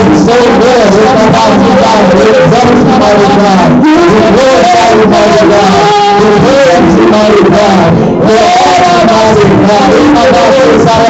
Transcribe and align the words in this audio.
God, 0.00 0.08
you've 0.08 0.16
been 0.16 0.24
so 0.24 0.36
good. 0.60 0.88
We 0.96 1.04
love 1.04 1.34
us 1.34 1.60
and 1.60 1.76
God. 1.80 2.02
We 2.16 2.24
exalt 2.40 2.72
you, 2.72 2.84
mighty 3.00 3.28
God. 3.36 3.68
We 3.84 3.92
glorify 4.32 4.88
you, 4.96 5.06
mighty 5.12 5.44
God. 5.50 5.72
We 6.20 6.28
praise 6.40 6.94
you, 6.96 7.06
mighty 7.10 7.44
God. 7.50 7.92
We 8.24 8.36
honor 8.60 9.04
mighty 9.10 9.44
God. 9.68 9.88
We 9.92 10.00
love 10.14 10.32
us 10.32 10.56
and 10.60 10.80
say, 10.80 11.04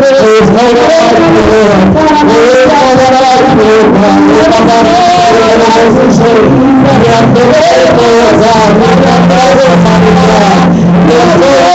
there 0.00 0.28
is 0.36 0.48
no 0.50 0.64
one 0.68 0.88
like 0.90 1.20
you, 1.20 1.42
Lord. 1.50 1.80
There 2.30 2.56
is 2.56 2.76
no 11.40 11.48
one 11.48 11.59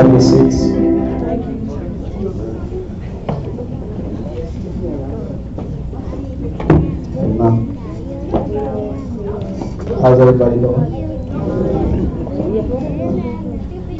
have 0.00 0.12
your 0.12 0.20
seats. 0.22 0.62
Amen. 7.18 7.76
How's 10.00 10.20
everybody 10.20 10.56
doing? 10.56 10.94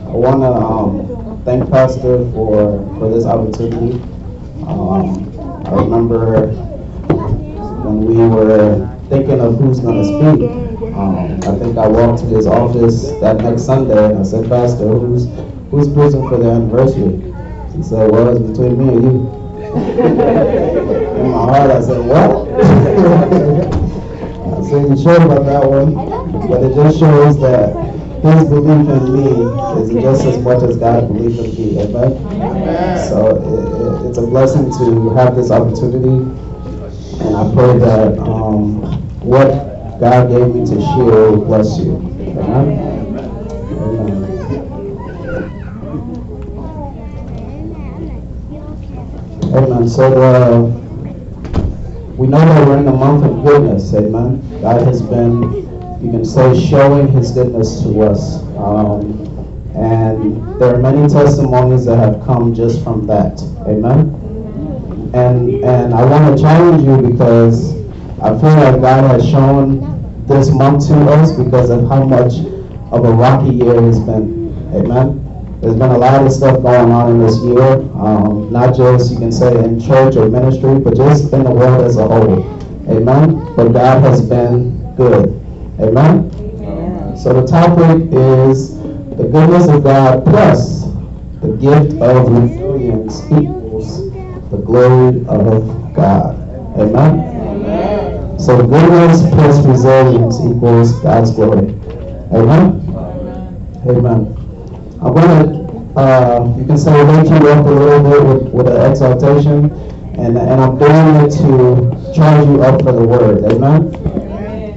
I 0.00 0.12
want 0.12 0.40
to 0.40 0.48
um, 0.48 1.42
thank 1.44 1.70
Pastor 1.70 2.30
for, 2.32 2.78
for 2.98 3.10
this 3.12 3.26
opportunity. 3.26 4.00
Um, 4.66 5.28
I 5.66 5.70
remember 5.74 6.46
when 7.84 8.06
we 8.06 8.16
were 8.26 8.88
thinking 9.10 9.40
of 9.40 9.58
who's 9.58 9.80
going 9.80 10.02
to 10.02 10.04
speak. 10.06 10.50
Um, 10.94 11.34
I 11.42 11.58
think 11.58 11.76
I 11.76 11.86
walked 11.86 12.20
to 12.20 12.26
his 12.26 12.46
office 12.46 13.10
that 13.20 13.36
next 13.42 13.66
Sunday 13.66 14.02
and 14.06 14.18
I 14.18 14.22
said, 14.22 14.48
Pastor, 14.48 14.86
who's 14.88 15.26
who's 15.70 15.88
preaching 15.88 16.28
for 16.28 16.38
the 16.38 16.50
anniversary? 16.50 17.22
He 17.76 17.82
said, 17.82 18.10
Well, 18.10 18.36
it's 18.36 18.40
between 18.50 18.78
me 18.78 18.88
and 18.94 19.02
you. 19.04 19.10
In 21.20 21.30
my 21.30 21.44
heart, 21.46 21.70
I 21.70 21.80
said, 21.80 22.04
What? 22.04 22.48
I 24.58 24.62
said, 24.68 24.88
You 24.88 24.96
sure 25.02 25.22
about 25.22 25.46
that 25.46 25.64
one? 25.68 25.94
But 26.48 26.64
it 26.64 26.74
just 26.74 26.98
shows 26.98 27.38
that 27.40 27.74
his 28.22 28.48
belief 28.50 28.88
in 28.88 29.12
me 29.14 29.28
is 29.80 29.90
just 30.02 30.26
as 30.26 30.38
much 30.42 30.62
as 30.62 30.76
God 30.76 31.08
believes 31.08 31.38
in 31.38 31.54
me. 31.56 31.80
Amen? 31.80 32.10
So 33.08 33.36
it, 33.36 34.04
it, 34.04 34.08
it's 34.08 34.18
a 34.18 34.26
blessing 34.26 34.70
to 34.78 35.14
have 35.14 35.36
this 35.36 35.50
opportunity. 35.50 36.26
And 37.24 37.36
I 37.36 37.54
pray 37.54 37.78
that 37.78 38.18
um, 38.18 38.82
what 39.20 39.48
God 40.00 40.28
gave 40.28 40.54
me 40.54 40.66
to 40.66 40.80
share 40.80 41.30
will 41.30 41.44
bless 41.44 41.78
you. 41.78 41.96
Amen? 41.96 42.40
Amen. 42.40 42.89
Amen. 49.54 49.88
So 49.88 50.04
uh, 50.22 50.62
we 52.16 52.28
know 52.28 52.38
that 52.38 52.68
we're 52.68 52.78
in 52.78 52.84
the 52.84 52.92
month 52.92 53.24
of 53.24 53.44
goodness. 53.44 53.92
Amen. 53.94 54.40
God 54.62 54.82
has 54.82 55.02
been, 55.02 55.42
you 56.04 56.10
can 56.12 56.24
say, 56.24 56.58
showing 56.68 57.08
His 57.08 57.32
goodness 57.32 57.82
to 57.82 58.02
us. 58.02 58.42
Um, 58.56 59.26
and 59.74 60.60
there 60.60 60.74
are 60.74 60.78
many 60.78 61.08
testimonies 61.08 61.86
that 61.86 61.96
have 61.96 62.24
come 62.24 62.54
just 62.54 62.84
from 62.84 63.06
that. 63.08 63.40
Amen. 63.66 64.14
And 65.14 65.64
and 65.64 65.94
I 65.94 66.04
want 66.04 66.36
to 66.36 66.42
challenge 66.42 66.84
you 66.84 67.10
because 67.10 67.74
I 68.20 68.30
feel 68.38 68.54
like 68.54 68.80
God 68.80 69.04
has 69.10 69.28
shown 69.28 70.26
this 70.28 70.50
month 70.50 70.86
to 70.88 70.94
us 71.10 71.32
because 71.32 71.70
of 71.70 71.88
how 71.88 72.04
much 72.04 72.34
of 72.92 73.04
a 73.04 73.12
rocky 73.12 73.54
year 73.56 73.88
it's 73.88 73.98
been. 73.98 74.54
Amen. 74.74 75.29
There's 75.60 75.74
been 75.74 75.90
a 75.90 75.98
lot 75.98 76.24
of 76.24 76.32
stuff 76.32 76.62
going 76.62 76.90
on 76.90 77.10
in 77.10 77.18
this 77.20 77.36
year, 77.42 77.72
um, 78.00 78.50
not 78.50 78.74
just 78.74 79.12
you 79.12 79.18
can 79.18 79.30
say 79.30 79.62
in 79.62 79.78
church 79.78 80.16
or 80.16 80.26
ministry, 80.26 80.78
but 80.78 80.96
just 80.96 81.30
in 81.34 81.44
the 81.44 81.50
world 81.50 81.84
as 81.84 81.98
a 81.98 82.08
whole. 82.08 82.42
Amen. 82.88 83.54
But 83.56 83.68
God 83.74 84.02
has 84.02 84.26
been 84.26 84.80
good. 84.96 85.28
Amen. 85.78 86.30
So 87.14 87.38
the 87.38 87.46
topic 87.46 88.08
is 88.10 88.78
the 89.18 89.28
goodness 89.30 89.68
of 89.68 89.84
God 89.84 90.24
plus 90.24 90.84
the 91.42 91.54
gift 91.60 92.00
of 92.00 92.32
resilience 92.32 93.20
equals 93.26 94.10
the 94.50 94.56
glory 94.56 95.18
of 95.26 95.94
God. 95.94 96.36
Amen. 96.80 98.38
So 98.38 98.56
goodness 98.66 99.20
plus 99.28 99.66
resilience 99.66 100.40
equals 100.40 100.98
God's 101.00 101.32
glory. 101.32 101.74
Amen. 102.32 102.80
Amen. 103.86 104.39
I'm 105.02 105.14
going 105.14 105.28
to, 105.28 105.98
uh, 105.98 106.54
you 106.58 106.66
can 106.66 106.76
say, 106.76 106.92
wake 106.92 107.30
you 107.30 107.48
up 107.48 107.64
a 107.64 107.70
little 107.70 108.02
bit 108.02 108.22
with, 108.22 108.52
with 108.52 108.68
an 108.68 108.90
exaltation, 108.90 109.70
and, 110.20 110.36
and 110.36 110.60
I'm 110.60 110.76
doing 110.76 111.24
it 111.24 111.30
to 111.40 112.12
charge 112.14 112.46
you 112.46 112.62
up 112.62 112.82
for 112.82 112.92
the 112.92 113.02
word. 113.02 113.42
Amen? 113.50 113.90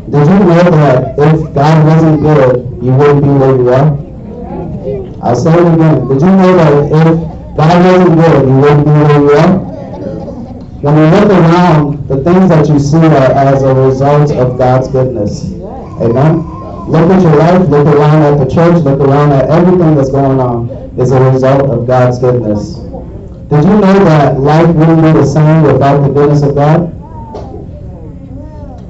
Did 0.10 0.28
you 0.28 0.40
know 0.40 0.64
that 0.64 1.20
if 1.20 1.54
God 1.54 1.86
wasn't 1.86 2.22
good, 2.22 2.56
you 2.82 2.94
wouldn't 2.94 3.22
be 3.22 3.30
where 3.30 3.56
you 3.56 3.70
are? 3.70 4.04
I'll 5.28 5.36
say 5.36 5.52
it 5.54 5.74
again. 5.74 6.08
Did 6.08 6.22
you 6.22 6.28
know 6.28 6.56
that 6.56 6.86
if 6.86 7.58
God 7.58 7.86
wasn't 7.86 8.16
good, 8.16 8.48
you 8.48 8.58
wouldn't 8.60 8.86
be 8.86 8.92
where 8.92 9.20
you 9.20 9.32
are? 9.32 9.58
When 10.84 10.98
you 10.98 11.20
look 11.20 11.32
around, 11.32 12.08
the 12.08 12.24
things 12.24 12.48
that 12.48 12.70
you 12.70 12.80
see 12.80 12.98
are 12.98 13.32
as 13.32 13.62
a 13.64 13.74
result 13.74 14.32
of 14.32 14.58
God's 14.58 14.88
goodness. 14.88 15.52
Amen? 16.02 16.63
Look 16.88 17.10
at 17.12 17.22
your 17.22 17.36
life, 17.38 17.70
look 17.70 17.88
around 17.88 18.22
at 18.24 18.46
the 18.46 18.54
church, 18.54 18.84
look 18.84 19.00
around 19.00 19.32
at 19.32 19.50
everything 19.50 19.96
that's 19.96 20.12
going 20.12 20.40
on 20.40 20.70
is 21.00 21.12
a 21.12 21.32
result 21.32 21.70
of 21.70 21.88
God's 21.88 22.20
goodness. 22.20 22.76
Did 22.76 23.64
you 23.64 23.80
know 23.80 24.04
that 24.04 24.40
life 24.40 24.68
wouldn't 24.76 25.02
be 25.02 25.12
the 25.14 25.26
same 25.26 25.64
without 25.64 26.02
the 26.02 26.10
goodness 26.14 26.44
of 26.44 26.56
God? 26.56 26.92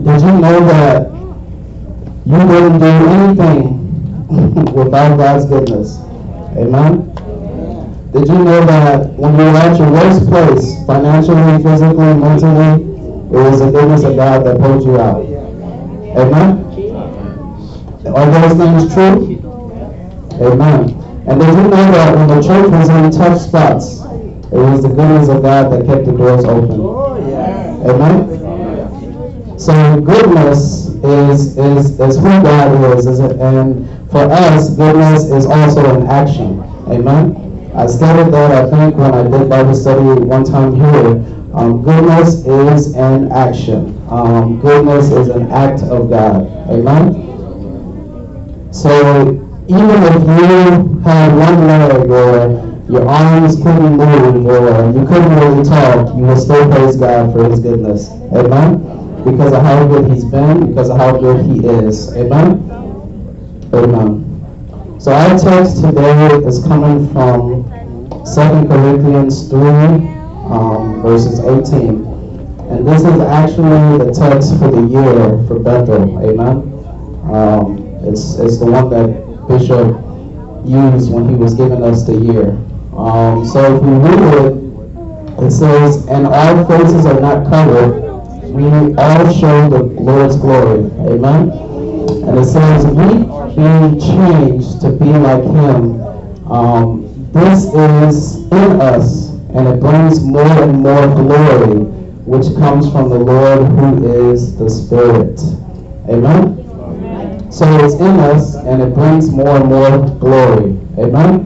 Did 0.04 0.22
you 0.22 0.32
know 0.42 0.66
that 0.66 1.12
you 2.26 2.48
wouldn't 2.48 2.80
do 2.80 2.88
anything 3.14 4.74
without 4.74 5.18
God's 5.18 5.46
goodness? 5.46 6.00
Amen? 6.58 7.14
Did 8.12 8.28
you 8.28 8.40
know 8.44 8.66
that 8.66 9.10
when 9.14 9.34
you 9.34 9.46
were 9.46 9.58
at 9.58 9.78
your 9.78 9.92
worst 9.92 10.28
place, 10.28 10.86
financially, 10.88 11.62
physically, 11.62 12.14
mentally, 12.16 12.84
it 12.84 13.50
was 13.50 13.60
the 13.60 13.72
goodness 13.72 14.04
of 14.04 14.16
God 14.16 14.46
that 14.46 14.60
pulled 14.60 14.84
you 14.84 15.00
out? 15.00 15.24
Amen? 16.18 16.83
Are 18.06 18.30
those 18.30 18.58
things 18.58 18.94
true? 18.94 19.40
Amen. 20.42 20.90
And 21.26 21.40
did 21.40 21.48
you 21.48 21.64
know 21.64 21.92
that 21.92 22.16
when 22.18 22.28
the 22.28 22.42
church 22.42 22.70
was 22.70 22.90
in 22.90 23.12
tough 23.12 23.40
spots, 23.40 24.02
it 24.52 24.60
was 24.60 24.82
the 24.84 24.90
goodness 24.90 25.30
of 25.30 25.42
God 25.42 25.72
that 25.72 25.86
kept 25.86 26.06
the 26.06 26.12
doors 26.12 26.44
open? 26.44 26.82
Amen? 27.90 29.58
So 29.58 30.02
goodness 30.02 30.88
is 31.04 31.58
is 31.58 32.00
is 32.00 32.18
who 32.18 32.24
God 32.24 32.98
is, 32.98 33.06
is 33.08 33.20
it? 33.20 33.40
and 33.40 33.88
for 34.12 34.30
us, 34.30 34.76
goodness 34.76 35.24
is 35.26 35.46
also 35.46 36.02
an 36.02 36.08
action. 36.08 36.60
Amen. 36.90 37.72
I 37.74 37.88
stated 37.88 38.34
that 38.34 38.52
I 38.52 38.70
think 38.70 38.98
when 38.98 39.14
I 39.14 39.24
did 39.24 39.50
Bible 39.50 39.76
study 39.76 40.02
one 40.26 40.44
time 40.44 40.76
here. 40.76 41.40
Um, 41.54 41.84
goodness 41.84 42.46
is 42.46 42.96
an 42.96 43.32
action. 43.32 43.96
Um, 44.10 44.60
goodness 44.60 45.12
is 45.12 45.30
an 45.30 45.52
act 45.52 45.84
of 45.84 46.10
God. 46.10 46.48
Amen. 46.70 47.33
So 48.74 48.90
even 49.70 50.04
if 50.04 50.16
you 50.28 51.00
had 51.02 51.36
one 51.36 51.68
leg 51.68 52.10
or 52.10 52.74
your 52.90 53.08
arms 53.08 53.56
couldn't 53.58 53.98
move 53.98 54.46
or 54.46 54.92
you 54.92 55.06
couldn't 55.08 55.36
really 55.36 55.64
talk, 55.64 56.16
you 56.16 56.24
will 56.24 56.36
still 56.36 56.70
praise 56.72 56.98
God 56.98 57.32
for 57.34 57.50
his 57.50 57.60
goodness. 57.60 58.10
Amen? 58.34 59.24
Because 59.24 59.54
of 59.54 59.62
how 59.62 59.88
good 59.88 60.12
he's 60.12 60.26
been, 60.26 60.70
because 60.70 60.90
of 60.90 60.98
how 60.98 61.18
good 61.18 61.46
he 61.46 61.66
is. 61.66 62.16
Amen? 62.18 62.70
Amen. 63.74 65.00
So 65.00 65.12
our 65.12 65.38
text 65.38 65.84
today 65.84 66.36
is 66.46 66.64
coming 66.64 67.08
from 67.14 67.64
2 68.26 68.68
Corinthians 68.68 69.50
3, 69.50 69.60
um, 69.60 71.02
verses 71.04 71.40
18. 71.40 72.06
And 72.70 72.88
this 72.88 73.02
is 73.02 73.20
actually 73.22 74.00
the 74.00 74.12
text 74.12 74.58
for 74.58 74.72
the 74.72 74.82
year 74.82 75.48
for 75.48 75.60
Bethel. 75.60 76.20
Amen? 76.20 76.74
Um, 77.32 77.83
it's, 78.06 78.36
it's 78.40 78.58
the 78.58 78.66
one 78.66 78.90
that 78.90 79.48
Bishop 79.48 79.96
used 80.66 81.12
when 81.12 81.30
he 81.30 81.36
was 81.36 81.54
giving 81.54 81.84
us 81.84 82.06
the 82.06 82.16
year. 82.16 82.52
Um, 82.96 83.46
so 83.46 83.76
if 83.76 83.84
we 83.84 83.92
read 83.92 84.46
it, 84.46 84.64
it 85.44 85.52
says, 85.52 86.08
And 86.08 86.28
our 86.28 86.66
faces 86.66 87.06
are 87.06 87.20
not 87.20 87.48
covered, 87.50 88.02
we 88.52 88.66
all 88.96 89.34
show 89.34 89.70
the 89.70 89.84
Lord's 90.00 90.38
glory. 90.38 90.86
Amen? 91.10 91.50
And 92.28 92.40
it 92.40 92.46
says, 92.46 92.86
We 92.86 93.26
being 93.56 94.00
changed 94.00 94.82
to 94.82 94.92
be 94.92 95.06
like 95.06 95.44
Him. 95.44 96.02
Um, 96.52 97.30
this 97.34 97.66
is 97.66 98.36
in 98.52 98.82
us, 98.82 99.30
and 99.56 99.68
it 99.68 99.80
brings 99.80 100.22
more 100.22 100.64
and 100.64 100.80
more 100.80 101.08
glory, 101.08 101.80
which 102.26 102.56
comes 102.58 102.92
from 102.92 103.10
the 103.10 103.20
Lord 103.20 103.68
who 103.68 104.32
is 104.32 104.56
the 104.58 104.70
Spirit. 104.70 105.40
Amen? 106.10 106.63
So 107.54 107.70
it's 107.86 107.94
in 107.94 108.20
us 108.20 108.56
and 108.56 108.82
it 108.82 108.96
brings 108.96 109.30
more 109.30 109.58
and 109.58 109.70
more 109.70 110.00
glory. 110.18 110.72
Amen? 110.98 111.46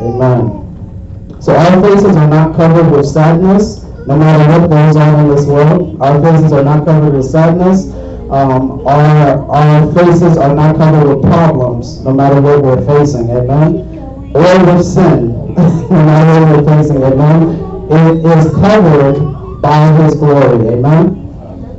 Amen. 0.00 1.36
So 1.38 1.54
our 1.54 1.82
faces 1.82 2.16
are 2.16 2.26
not 2.26 2.56
covered 2.56 2.90
with 2.90 3.04
sadness, 3.04 3.82
no 4.06 4.16
matter 4.16 4.48
what 4.48 4.70
goes 4.70 4.96
on 4.96 5.20
in 5.20 5.28
this 5.28 5.44
world. 5.44 6.00
Our 6.00 6.18
faces 6.22 6.50
are 6.54 6.64
not 6.64 6.86
covered 6.86 7.12
with 7.12 7.26
sadness. 7.26 7.92
Um, 8.30 8.86
our, 8.86 9.44
our 9.50 9.92
faces 9.92 10.38
are 10.38 10.54
not 10.54 10.76
covered 10.76 11.06
with 11.06 11.22
problems, 11.22 12.00
no 12.00 12.14
matter 12.14 12.40
what 12.40 12.62
we're 12.62 12.86
facing. 12.86 13.28
Amen? 13.28 14.32
Or 14.34 14.64
with 14.64 14.86
sin, 14.86 15.28
no 15.54 15.90
matter 15.90 16.40
what 16.40 16.64
we're 16.64 16.78
facing. 16.78 17.02
Amen? 17.02 17.60
It 17.90 18.24
is 18.38 18.50
covered 18.54 19.60
by 19.60 19.92
His 20.04 20.14
glory. 20.14 20.68
Amen? 20.68 21.21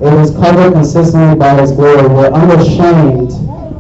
It 0.03 0.13
is 0.19 0.31
covered 0.31 0.74
consistently 0.74 1.38
by 1.38 1.62
His 1.62 1.72
glory. 1.72 2.07
We're 2.10 2.27
unashamed. 2.27 3.31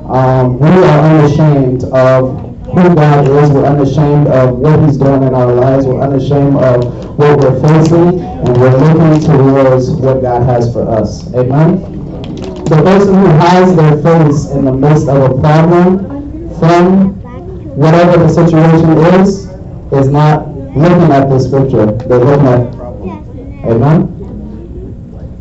Um, 0.09 0.57
we 0.57 0.69
are 0.69 0.99
unashamed 1.01 1.83
of 1.83 2.39
who 2.65 2.95
God 2.95 3.27
is. 3.27 3.49
We're 3.49 3.65
unashamed 3.65 4.27
of 4.27 4.57
what 4.57 4.79
He's 4.85 4.97
doing 4.97 5.23
in 5.23 5.33
our 5.33 5.51
lives. 5.51 5.85
We're 5.85 5.99
unashamed 5.99 6.55
of 6.55 7.19
what 7.19 7.39
we're 7.39 7.59
facing, 7.59 8.21
and 8.21 8.57
we're 8.57 8.71
looking 8.71 9.19
towards 9.21 9.89
what 9.91 10.21
God 10.21 10.43
has 10.43 10.71
for 10.71 10.87
us. 10.87 11.27
Amen. 11.33 11.81
The 12.63 12.81
person 12.81 13.15
who 13.15 13.27
hides 13.27 13.75
their 13.75 13.97
face 14.01 14.49
in 14.51 14.63
the 14.63 14.71
midst 14.71 15.09
of 15.09 15.29
a 15.29 15.41
problem 15.41 16.07
from 16.57 17.19
whatever 17.75 18.17
the 18.17 18.29
situation 18.29 18.97
is 19.19 19.47
is 19.91 20.07
not 20.07 20.47
looking 20.73 21.11
at 21.11 21.27
the 21.27 21.37
scripture. 21.37 21.87
They're 22.07 22.19
looking 22.19 22.47
at. 22.47 22.73
Amen. 23.65 24.22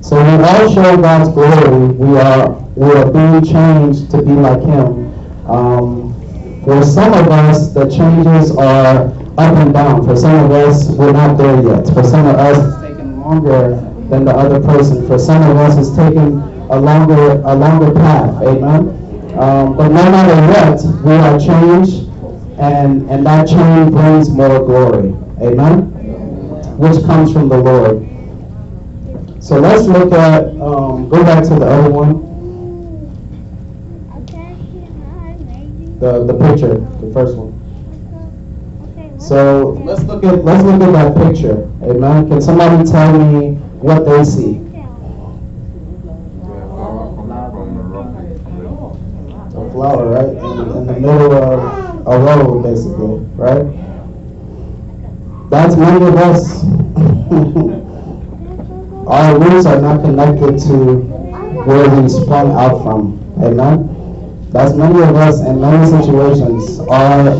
So 0.02 0.16
we 0.16 0.42
all 0.44 0.74
show 0.74 0.96
God's 0.96 1.28
glory. 1.28 1.86
We 1.94 2.18
are 2.18 2.50
we 2.74 2.90
are 2.90 3.08
being 3.08 3.44
changed 3.44 4.10
to 4.10 4.20
be 4.20 4.32
like 4.32 4.60
Him. 4.60 5.14
Um, 5.48 6.12
for 6.64 6.82
some 6.84 7.12
of 7.14 7.28
us, 7.28 7.72
the 7.72 7.88
changes 7.88 8.50
are 8.56 9.06
up 9.38 9.56
and 9.56 9.72
down. 9.72 10.04
For 10.04 10.16
some 10.16 10.44
of 10.44 10.50
us, 10.50 10.88
we're 10.90 11.12
not 11.12 11.38
there 11.38 11.62
yet. 11.62 11.86
For 11.94 12.02
some 12.02 12.26
of 12.26 12.34
us, 12.34 12.58
it's 12.58 12.82
taking 12.82 13.20
longer 13.20 13.76
than 14.10 14.24
the 14.24 14.32
other 14.32 14.60
person. 14.60 15.06
For 15.06 15.20
some 15.20 15.40
of 15.48 15.56
us, 15.58 15.78
it's 15.78 15.96
taking 15.96 16.42
a 16.68 16.80
longer 16.80 17.40
a 17.44 17.54
longer 17.54 17.94
path. 17.94 18.42
Amen. 18.42 19.38
Um, 19.38 19.76
but 19.76 19.88
no 19.88 20.02
matter 20.10 20.34
what, 20.50 20.82
we 21.04 21.12
are 21.12 21.38
changed, 21.38 22.08
and 22.58 23.08
and 23.08 23.24
that 23.24 23.46
change 23.46 23.92
brings 23.92 24.30
more 24.30 24.66
glory. 24.66 25.14
Amen. 25.40 25.92
Which 26.76 27.04
comes 27.04 27.32
from 27.32 27.48
the 27.48 27.58
Lord. 27.58 28.11
So 29.42 29.58
let's 29.58 29.86
look 29.88 30.12
at, 30.12 30.44
um, 30.60 31.08
go 31.08 31.24
back 31.24 31.42
to 31.42 31.50
the 31.50 31.66
other 31.66 31.90
one. 31.90 32.30
The, 35.98 36.24
the 36.24 36.34
picture, 36.34 36.78
the 37.04 37.12
first 37.12 37.36
one. 37.36 37.58
So 39.18 39.70
let's 39.84 40.04
look 40.04 40.22
at 40.22 40.44
let's 40.44 40.62
look 40.62 40.80
at 40.80 40.92
that 40.92 41.16
picture. 41.16 41.68
Amen. 41.82 42.28
Can 42.28 42.40
somebody 42.40 42.88
tell 42.88 43.18
me 43.18 43.54
what 43.82 44.04
they 44.04 44.22
see? 44.24 44.58
A 49.54 49.70
flower, 49.72 50.06
right? 50.06 50.28
In, 50.28 50.70
in 50.76 50.86
the 50.86 50.94
middle 51.00 51.32
of 51.34 52.06
a 52.06 52.18
road, 52.18 52.62
basically, 52.62 53.18
right? 53.34 53.66
That's 55.50 55.76
many 55.76 56.06
of 56.06 56.14
us. 56.16 56.62
Our 59.06 59.38
roots 59.38 59.66
are 59.66 59.80
not 59.80 60.01
connected 60.12 60.58
to 60.58 60.76
where 61.64 61.88
we 61.88 62.08
sprung 62.08 62.52
out 62.52 62.82
from. 62.82 63.18
Amen. 63.42 63.88
That's 64.50 64.74
many 64.74 65.00
of 65.00 65.16
us 65.16 65.40
in 65.40 65.60
many 65.60 65.86
situations. 65.88 66.80
Our 66.80 67.32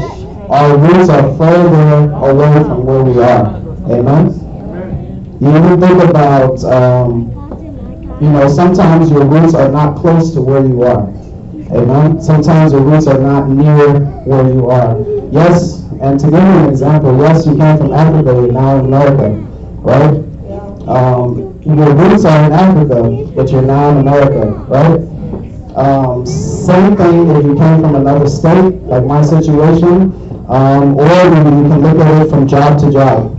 our 0.49 0.77
roots 0.79 1.09
are 1.09 1.37
further 1.37 2.13
away 2.13 2.53
from 2.65 2.85
where 2.87 3.03
we 3.05 3.21
are. 3.21 3.57
Amen. 3.93 4.39
You 5.41 5.49
even 5.49 5.81
think 5.81 6.03
about, 6.03 6.63
um, 6.65 7.31
you 8.21 8.31
know, 8.31 8.49
sometimes 8.49 9.11
your 9.11 9.25
roots 9.25 9.55
are 9.55 9.71
not 9.71 9.97
close 9.97 10.33
to 10.35 10.41
where 10.41 10.65
you 10.65 10.83
are. 10.85 11.09
Amen. 11.77 12.21
Sometimes 12.23 12.73
your 12.73 12.83
roots 12.83 13.07
are 13.07 13.19
not 13.19 13.49
near 13.49 14.01
where 14.25 14.47
you 14.53 14.69
are. 14.69 14.99
Yes, 15.31 15.81
and 16.01 16.19
to 16.21 16.31
give 16.31 16.41
you 16.41 16.59
an 16.65 16.69
example, 16.71 17.19
yes, 17.19 17.47
you 17.47 17.57
came 17.57 17.77
from 17.77 17.93
Africa, 17.93 18.33
you're 18.33 18.53
now 18.53 18.79
in 18.79 18.87
America, 18.87 19.31
right? 19.83 20.23
Um, 20.89 21.52
your 21.65 21.95
roots 21.95 22.25
are 22.25 22.45
in 22.45 22.53
Africa, 22.53 23.33
but 23.37 23.51
you're 23.51 23.63
now 23.63 23.91
in 23.91 23.99
America, 23.99 24.51
right? 24.67 24.99
Um, 25.77 26.27
same 26.27 26.97
thing 26.97 27.31
if 27.31 27.45
you 27.45 27.55
came 27.55 27.81
from 27.81 27.95
another 27.95 28.29
state, 28.29 28.75
like 28.83 29.05
my 29.05 29.23
situation, 29.23 30.13
um, 30.49 30.99
or 30.99 31.07
you 31.07 31.43
can 31.43 31.83
look 31.83 31.99
at 32.05 32.27
it 32.27 32.31
from 32.31 32.49
job 32.49 32.79
to 32.81 32.91
job. 32.91 33.39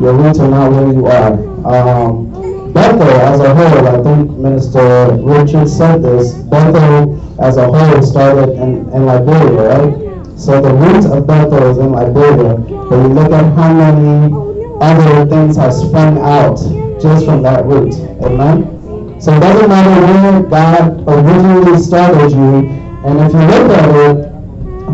Your 0.00 0.14
roots 0.14 0.40
are 0.40 0.48
not 0.48 0.72
where 0.72 0.92
you 0.92 1.06
are. 1.06 1.32
Um, 1.64 2.72
Bethel 2.72 3.02
as 3.02 3.40
a 3.40 3.54
whole, 3.54 3.88
I 3.88 4.02
think 4.02 4.30
Minister 4.36 5.16
Richard 5.22 5.68
said 5.68 6.02
this, 6.02 6.34
Bethel 6.34 7.40
as 7.40 7.56
a 7.56 7.66
whole 7.66 8.02
started 8.02 8.50
in, 8.50 8.90
in 8.92 9.06
Liberia, 9.06 9.78
right? 9.78 10.38
So 10.38 10.60
the 10.60 10.72
roots 10.74 11.06
of 11.06 11.26
Bethel 11.26 11.70
is 11.70 11.78
in 11.78 11.92
Liberia, 11.92 12.56
but 12.56 12.96
you 12.96 13.08
look 13.14 13.30
at 13.30 13.44
how 13.54 13.72
many 13.72 14.34
other 14.80 15.26
things 15.26 15.56
have 15.56 15.72
sprung 15.72 16.18
out 16.18 16.58
just 17.02 17.24
from 17.24 17.42
that 17.42 17.64
root. 17.64 17.94
Amen? 18.22 19.20
So 19.20 19.34
it 19.34 19.40
doesn't 19.40 19.68
matter 19.68 20.00
where 20.00 20.42
God 20.42 21.08
originally 21.08 21.78
started 21.78 22.32
you, 22.32 22.68
and 23.04 23.20
if 23.20 23.32
you 23.32 23.40
look 23.40 23.70
at 23.70 23.88
it, 23.90 24.30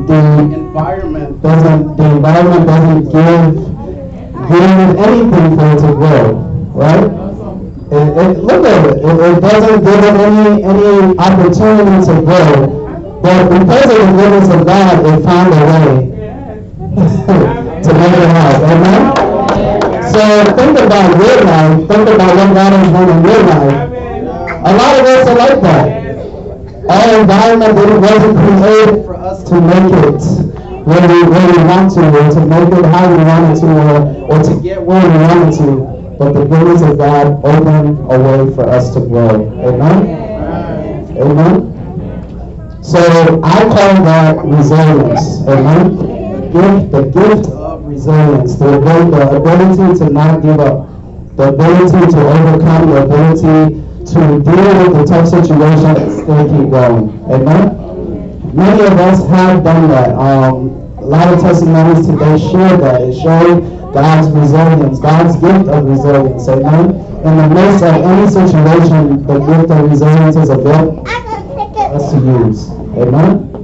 the 0.07 0.55
environment 0.55 1.43
doesn't 1.43 1.97
the 1.97 2.05
environment 2.05 2.67
doesn't 2.67 3.05
give 3.05 3.77
give 4.49 4.97
anything 4.99 5.57
for 5.57 5.67
it 5.73 5.79
to 5.81 5.95
grow, 5.95 6.33
right? 6.75 7.27
It, 7.89 8.07
it, 8.19 8.39
look 8.43 8.67
at 8.67 8.87
it. 8.87 8.97
it. 8.99 9.37
It 9.37 9.41
doesn't 9.41 9.85
give 9.85 10.05
it 10.05 10.17
any 10.21 10.65
any 10.65 11.19
opportunity 11.19 12.07
to 12.07 12.15
grow, 12.23 13.21
but 13.23 13.49
because 13.49 13.85
of 13.85 13.99
the 13.99 14.13
goodness 14.17 14.49
of 14.55 14.67
God, 14.67 15.07
it 15.07 15.23
found 15.25 15.55
a 15.55 15.63
way 15.71 16.17
to 17.83 17.95
make 17.95 18.13
it 18.13 18.31
out. 18.31 18.63
Amen. 18.63 19.26
So 20.17 20.45
think 20.57 20.79
about 20.79 21.13
your 21.21 21.45
life. 21.45 21.89
Think 21.89 22.09
about 22.09 22.37
what 22.37 22.55
God 22.55 22.73
has 22.73 22.91
done 22.91 23.09
in 23.11 23.23
your 23.23 23.43
life. 23.43 23.91
A 24.65 24.73
lot 24.73 24.99
of 24.99 25.05
us 25.05 25.29
are 25.29 25.37
like 25.37 25.61
that. 25.61 25.87
Our 26.89 27.21
environment 27.21 27.79
it 27.79 28.01
wasn't 28.01 28.39
created 28.39 29.05
for 29.05 29.15
us 29.17 29.45
to 29.51 29.61
make 29.61 29.93
it 29.93 30.23
where 30.87 31.07
we, 31.07 31.23
where 31.29 31.47
we 31.53 31.59
want 31.69 31.93
to, 31.93 32.01
or 32.09 32.31
to 32.33 32.47
make 32.47 32.79
it 32.79 32.85
how 32.87 33.11
we 33.11 33.25
wanted 33.25 33.61
to, 33.61 33.67
or, 33.67 34.33
or 34.33 34.43
to 34.43 34.63
get 34.63 34.81
where 34.81 35.03
we 35.03 35.19
wanted 35.19 35.53
to. 35.59 36.17
But 36.19 36.33
the 36.33 36.47
goodness 36.47 36.81
of 36.81 36.97
God 36.97 37.45
opened 37.45 37.99
a 38.11 38.19
way 38.19 38.55
for 38.55 38.67
us 38.67 38.95
to 38.95 39.01
grow. 39.01 39.53
Amen? 39.69 39.99
Amen? 41.19 42.83
So 42.83 43.01
I 43.45 43.63
call 43.65 44.03
that 44.07 44.43
resilience. 44.47 45.47
Amen? 45.47 46.17
Gift, 46.53 46.91
the 46.91 47.03
gift 47.03 47.56
resilience, 47.97 48.57
the 48.57 48.79
the 49.11 49.37
ability 49.37 49.99
to 49.99 50.11
not 50.11 50.43
give 50.43 50.61
up, 50.61 50.87
the 51.37 51.49
ability 51.49 52.13
to 52.13 52.21
overcome, 52.29 52.91
the 52.91 53.03
ability 53.05 53.83
to 54.13 54.21
deal 54.45 54.71
with 54.81 54.93
the 54.93 55.05
tough 55.09 55.27
situations 55.27 56.21
and 56.29 56.51
keep 56.53 56.71
going. 56.71 57.09
Amen? 57.33 58.55
Many 58.55 58.85
of 58.85 58.93
us 59.01 59.27
have 59.29 59.65
done 59.65 59.89
that. 59.89 60.15
Um, 60.15 60.69
a 60.99 61.07
lot 61.07 61.33
of 61.33 61.41
testimonies 61.41 62.07
today 62.07 62.39
share 62.39 62.77
that. 62.77 63.01
It 63.01 63.15
showed 63.15 63.93
God's 63.95 64.31
resilience, 64.31 65.01
God's 65.01 65.37
gift 65.37 65.69
of 65.69 65.85
resilience. 65.85 66.49
Amen? 66.49 66.91
In 67.25 67.37
the 67.37 67.49
midst 67.49 67.83
of 67.83 67.95
any 67.97 68.29
situation, 68.29 69.27
the 69.27 69.39
gift 69.41 69.71
of 69.71 69.91
resilience 69.91 70.37
is 70.37 70.51
available 70.51 71.05
for 71.05 71.95
us 71.97 72.13
to 72.13 72.19
use. 72.19 72.71
Amen? 72.97 73.56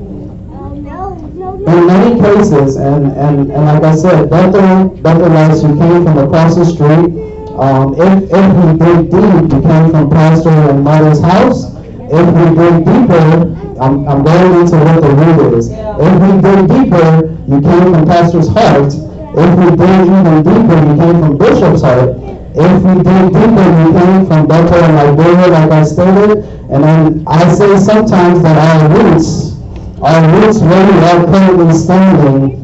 In 1.66 1.86
many 1.86 2.20
cases, 2.20 2.76
and, 2.76 3.12
and, 3.12 3.52
and 3.52 3.64
like 3.64 3.82
I 3.84 3.94
said, 3.94 4.28
Bethel, 4.28 4.88
Bethel 5.00 5.28
Rice, 5.30 5.62
who 5.62 5.78
came 5.78 6.04
from 6.04 6.18
across 6.18 6.56
the 6.56 6.64
street, 6.64 7.32
um, 7.58 7.94
if, 7.94 8.32
if 8.32 8.48
we 8.56 8.78
dig 8.78 9.10
deep, 9.10 9.52
you 9.52 9.60
came 9.62 9.90
from 9.90 10.10
pastor 10.10 10.50
and 10.50 10.82
mother's 10.82 11.20
house. 11.20 11.74
If 12.14 12.26
we 12.34 12.44
dig 12.56 12.84
deeper, 12.84 13.52
I'm, 13.80 14.08
I'm 14.08 14.24
going 14.24 14.60
into 14.60 14.76
what 14.76 15.00
the 15.00 15.10
root 15.14 15.58
is. 15.58 15.68
If 15.70 16.14
we 16.22 16.30
dig 16.40 16.68
deeper, 16.68 17.28
you 17.46 17.60
came 17.60 17.92
from 17.92 18.06
pastor's 18.06 18.48
heart. 18.48 18.92
If 19.34 19.50
we 19.58 19.76
dig 19.76 20.00
even 20.08 20.42
deeper, 20.42 20.78
you 20.82 20.94
came 20.98 21.20
from 21.20 21.38
bishop's 21.38 21.82
heart. 21.82 22.10
If 22.54 22.82
we 22.82 22.94
dig 23.02 23.32
deeper, 23.32 23.66
you 23.80 23.92
came 23.92 24.26
from 24.26 24.46
Bethel 24.48 24.82
and 24.82 25.16
Liberia, 25.16 25.46
like 25.48 25.70
I 25.70 25.82
stated. 25.84 26.38
And 26.72 26.84
then 26.84 27.24
I 27.26 27.52
say 27.52 27.76
sometimes 27.78 28.42
that 28.42 28.56
our 28.56 28.88
roots, 28.88 29.51
our 30.02 30.20
roots 30.32 30.58
where 30.58 30.84
we 30.90 30.98
are 30.98 31.24
currently 31.26 31.72
standing 31.72 32.62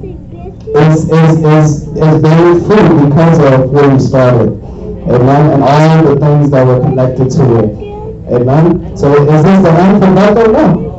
is, 0.75 1.09
is, 1.09 1.38
is, 1.38 1.87
is 1.97 2.23
bearing 2.23 2.61
fruit 2.66 3.09
because 3.09 3.38
of 3.38 3.71
where 3.71 3.88
we 3.88 4.00
started. 4.00 4.49
Amen. 5.09 5.52
And 5.52 5.62
all 5.62 6.02
the 6.02 6.21
things 6.21 6.50
that 6.50 6.66
were 6.66 6.80
connected 6.80 7.30
to 7.30 7.59
it. 7.61 7.88
Amen. 8.35 8.97
So 8.97 9.14
is 9.23 9.42
this 9.45 9.62
the 9.62 9.71
end 9.71 10.02
for 10.02 10.14
Bethel? 10.14 10.52
No. 10.52 10.99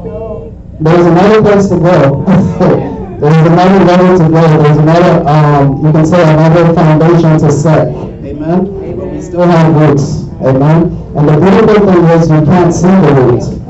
There's 0.80 1.06
another 1.06 1.42
place 1.42 1.68
to 1.70 1.78
go. 1.78 2.24
There's 3.20 3.48
another 3.48 3.84
level 3.84 4.18
to 4.18 4.32
go. 4.32 4.64
There's 4.64 4.78
another, 4.78 5.28
um, 5.28 5.86
you 5.86 5.92
can 5.92 6.06
say 6.06 6.24
another 6.24 6.74
foundation 6.74 7.38
to 7.40 7.52
set. 7.52 7.90
Amen. 7.90 8.98
But 8.98 9.08
we 9.08 9.22
still 9.22 9.44
have 9.46 9.76
roots. 9.76 10.24
Amen. 10.42 10.84
And 11.18 11.28
the 11.28 11.38
beautiful 11.38 11.86
thing 11.86 12.06
is 12.06 12.30
you 12.30 12.46
can't 12.46 12.74
see 12.74 12.88
the 12.88 13.14
roots. 13.14 13.69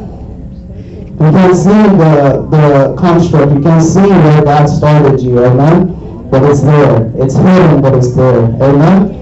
You 1.19 1.31
can't 1.31 1.55
see 1.55 1.83
the, 1.99 2.47
the 2.49 2.95
construct. 2.97 3.51
You 3.51 3.61
can't 3.61 3.83
see 3.83 4.07
where 4.07 4.41
God 4.41 4.67
started 4.67 5.19
you. 5.19 5.43
Amen. 5.43 6.29
But 6.31 6.43
it's 6.49 6.61
there. 6.61 7.11
It's 7.17 7.35
hidden, 7.35 7.81
but 7.81 7.93
it's 7.95 8.15
there. 8.15 8.45
Amen. 8.63 9.19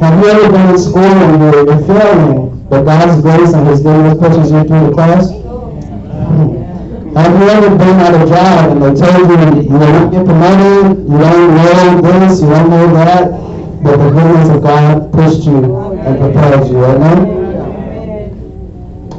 Have 0.00 0.22
you 0.22 0.30
ever 0.30 0.52
been 0.52 0.68
in 0.68 0.78
school 0.78 1.00
and 1.00 1.40
you're, 1.40 1.64
you're 1.64 1.82
failing, 1.86 2.66
but 2.68 2.82
God's 2.82 3.22
grace 3.22 3.54
and 3.54 3.66
His 3.68 3.80
goodness 3.80 4.18
pushes 4.18 4.52
you 4.52 4.64
through 4.64 4.88
the 4.88 4.92
class? 4.92 5.30
Have 7.16 7.40
you 7.40 7.48
ever 7.48 7.70
been 7.70 8.00
at 8.00 8.14
a 8.14 8.26
job 8.28 8.72
and 8.72 8.82
they 8.82 8.92
told 9.00 9.30
you 9.30 9.62
you 9.62 9.78
not 9.78 10.12
get 10.12 10.26
promoted, 10.26 10.98
you 11.08 11.18
don't 11.18 12.02
know 12.02 12.20
this, 12.20 12.40
you 12.42 12.50
don't 12.50 12.68
know 12.68 12.92
that, 12.94 13.30
but 13.82 13.96
the 13.96 14.10
goodness 14.10 14.48
of 14.50 14.62
God 14.62 15.12
pushed 15.12 15.44
you 15.44 15.76
and 16.00 16.18
prepared 16.18 16.68
you, 16.68 16.84
amen? 16.84 17.41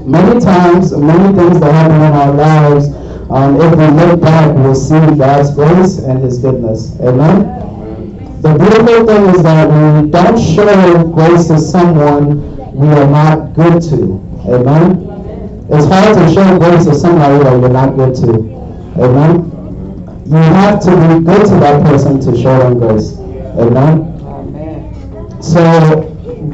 Many 0.05 0.39
times, 0.39 0.95
many 0.95 1.37
things 1.37 1.59
that 1.59 1.71
happen 1.71 1.95
in 1.95 2.13
our 2.13 2.33
lives, 2.33 2.87
um, 3.29 3.59
if 3.61 3.71
we 3.77 3.87
look 3.87 4.21
back, 4.21 4.55
we'll 4.55 4.75
see 4.75 4.99
God's 5.17 5.53
grace 5.55 5.99
and 5.99 6.23
His 6.23 6.39
goodness, 6.39 6.99
amen? 6.99 8.41
The 8.41 8.57
beautiful 8.57 9.07
thing 9.07 9.35
is 9.35 9.43
that 9.43 9.69
when 9.69 10.03
we 10.03 10.11
don't 10.11 10.37
show 10.37 11.07
grace 11.07 11.47
to 11.47 11.57
someone 11.57 12.53
we 12.73 12.87
are 12.87 13.07
not 13.07 13.53
good 13.53 13.81
to. 13.83 14.19
Amen? 14.47 15.07
It's 15.69 15.85
hard 15.85 16.17
to 16.17 16.33
show 16.33 16.57
grace 16.59 16.85
to 16.85 16.95
somebody 16.95 17.43
that 17.43 17.59
you're 17.59 17.69
not 17.69 17.95
good 17.95 18.15
to. 18.15 18.29
Amen? 18.99 19.53
You 20.25 20.35
have 20.35 20.81
to 20.81 20.91
be 20.91 21.23
good 21.23 21.45
to 21.45 21.55
that 21.61 21.85
person 21.85 22.19
to 22.19 22.35
show 22.41 22.57
them 22.59 22.79
grace. 22.79 23.15
Amen? 23.57 24.09
So, 25.41 26.01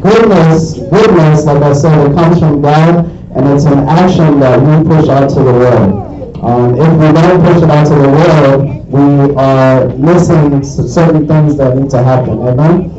goodness, 0.01 0.73
goodness, 0.73 1.45
like 1.45 1.63
I 1.63 1.73
said, 1.73 2.11
it 2.11 2.15
comes 2.15 2.39
from 2.39 2.61
God, 2.61 3.18
and 3.35 3.47
it's 3.49 3.65
an 3.65 3.79
action 3.87 4.39
that 4.39 4.59
we 4.59 4.87
push 4.87 5.07
out 5.07 5.29
to 5.29 5.35
the 5.35 5.53
world. 5.53 6.09
Um, 6.43 6.73
if 6.75 6.91
we 6.97 7.11
don't 7.13 7.41
push 7.41 7.61
it 7.61 7.69
out 7.69 7.85
to 7.87 7.95
the 7.95 8.09
world, 8.09 8.79
we 8.89 9.35
are 9.35 9.89
missing 9.89 10.63
certain 10.63 11.27
things 11.27 11.57
that 11.57 11.77
need 11.77 11.89
to 11.91 12.01
happen. 12.01 12.39
Amen? 12.39 12.89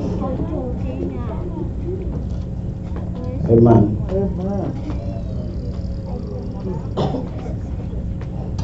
Amen. 3.50 3.96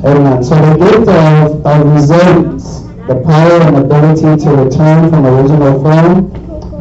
Amen. 0.04 0.44
So 0.44 0.54
the 0.54 0.76
gift 0.78 1.08
of, 1.08 1.66
of 1.66 1.94
resilience, 1.94 2.82
the 3.08 3.20
power 3.25 3.61
and 3.62 3.76
ability 3.78 4.44
to 4.44 4.50
return 4.50 5.11
from 5.11 5.26
original 5.26 5.82
form, 5.82 6.30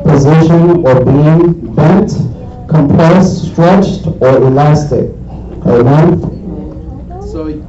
position, 0.04 0.86
or 0.86 1.04
being 1.04 1.74
bent, 1.74 2.35
compressed, 2.76 3.52
stretched, 3.52 4.08
or 4.22 4.38
elastic. 4.38 5.10
Amen. 5.66 6.36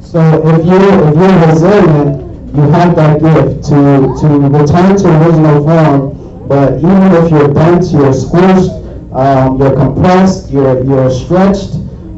So 0.06 0.22
if 0.48 0.64
you 0.64 0.78
if 0.78 1.14
you're 1.18 1.38
resilient, 1.46 2.56
you 2.56 2.62
have 2.70 2.96
that 2.96 3.20
gift 3.20 3.64
to 3.68 3.78
to 4.20 4.26
return 4.48 4.96
to 4.96 5.06
original 5.18 5.64
form. 5.64 6.48
But 6.48 6.78
even 6.78 7.12
if 7.20 7.30
you're 7.30 7.52
bent, 7.52 7.90
you're 7.90 8.14
squished, 8.14 8.70
um, 9.12 9.58
you're 9.60 9.74
compressed, 9.74 10.50
you're 10.50 10.84
you're 10.84 11.10
stretched, 11.10 11.74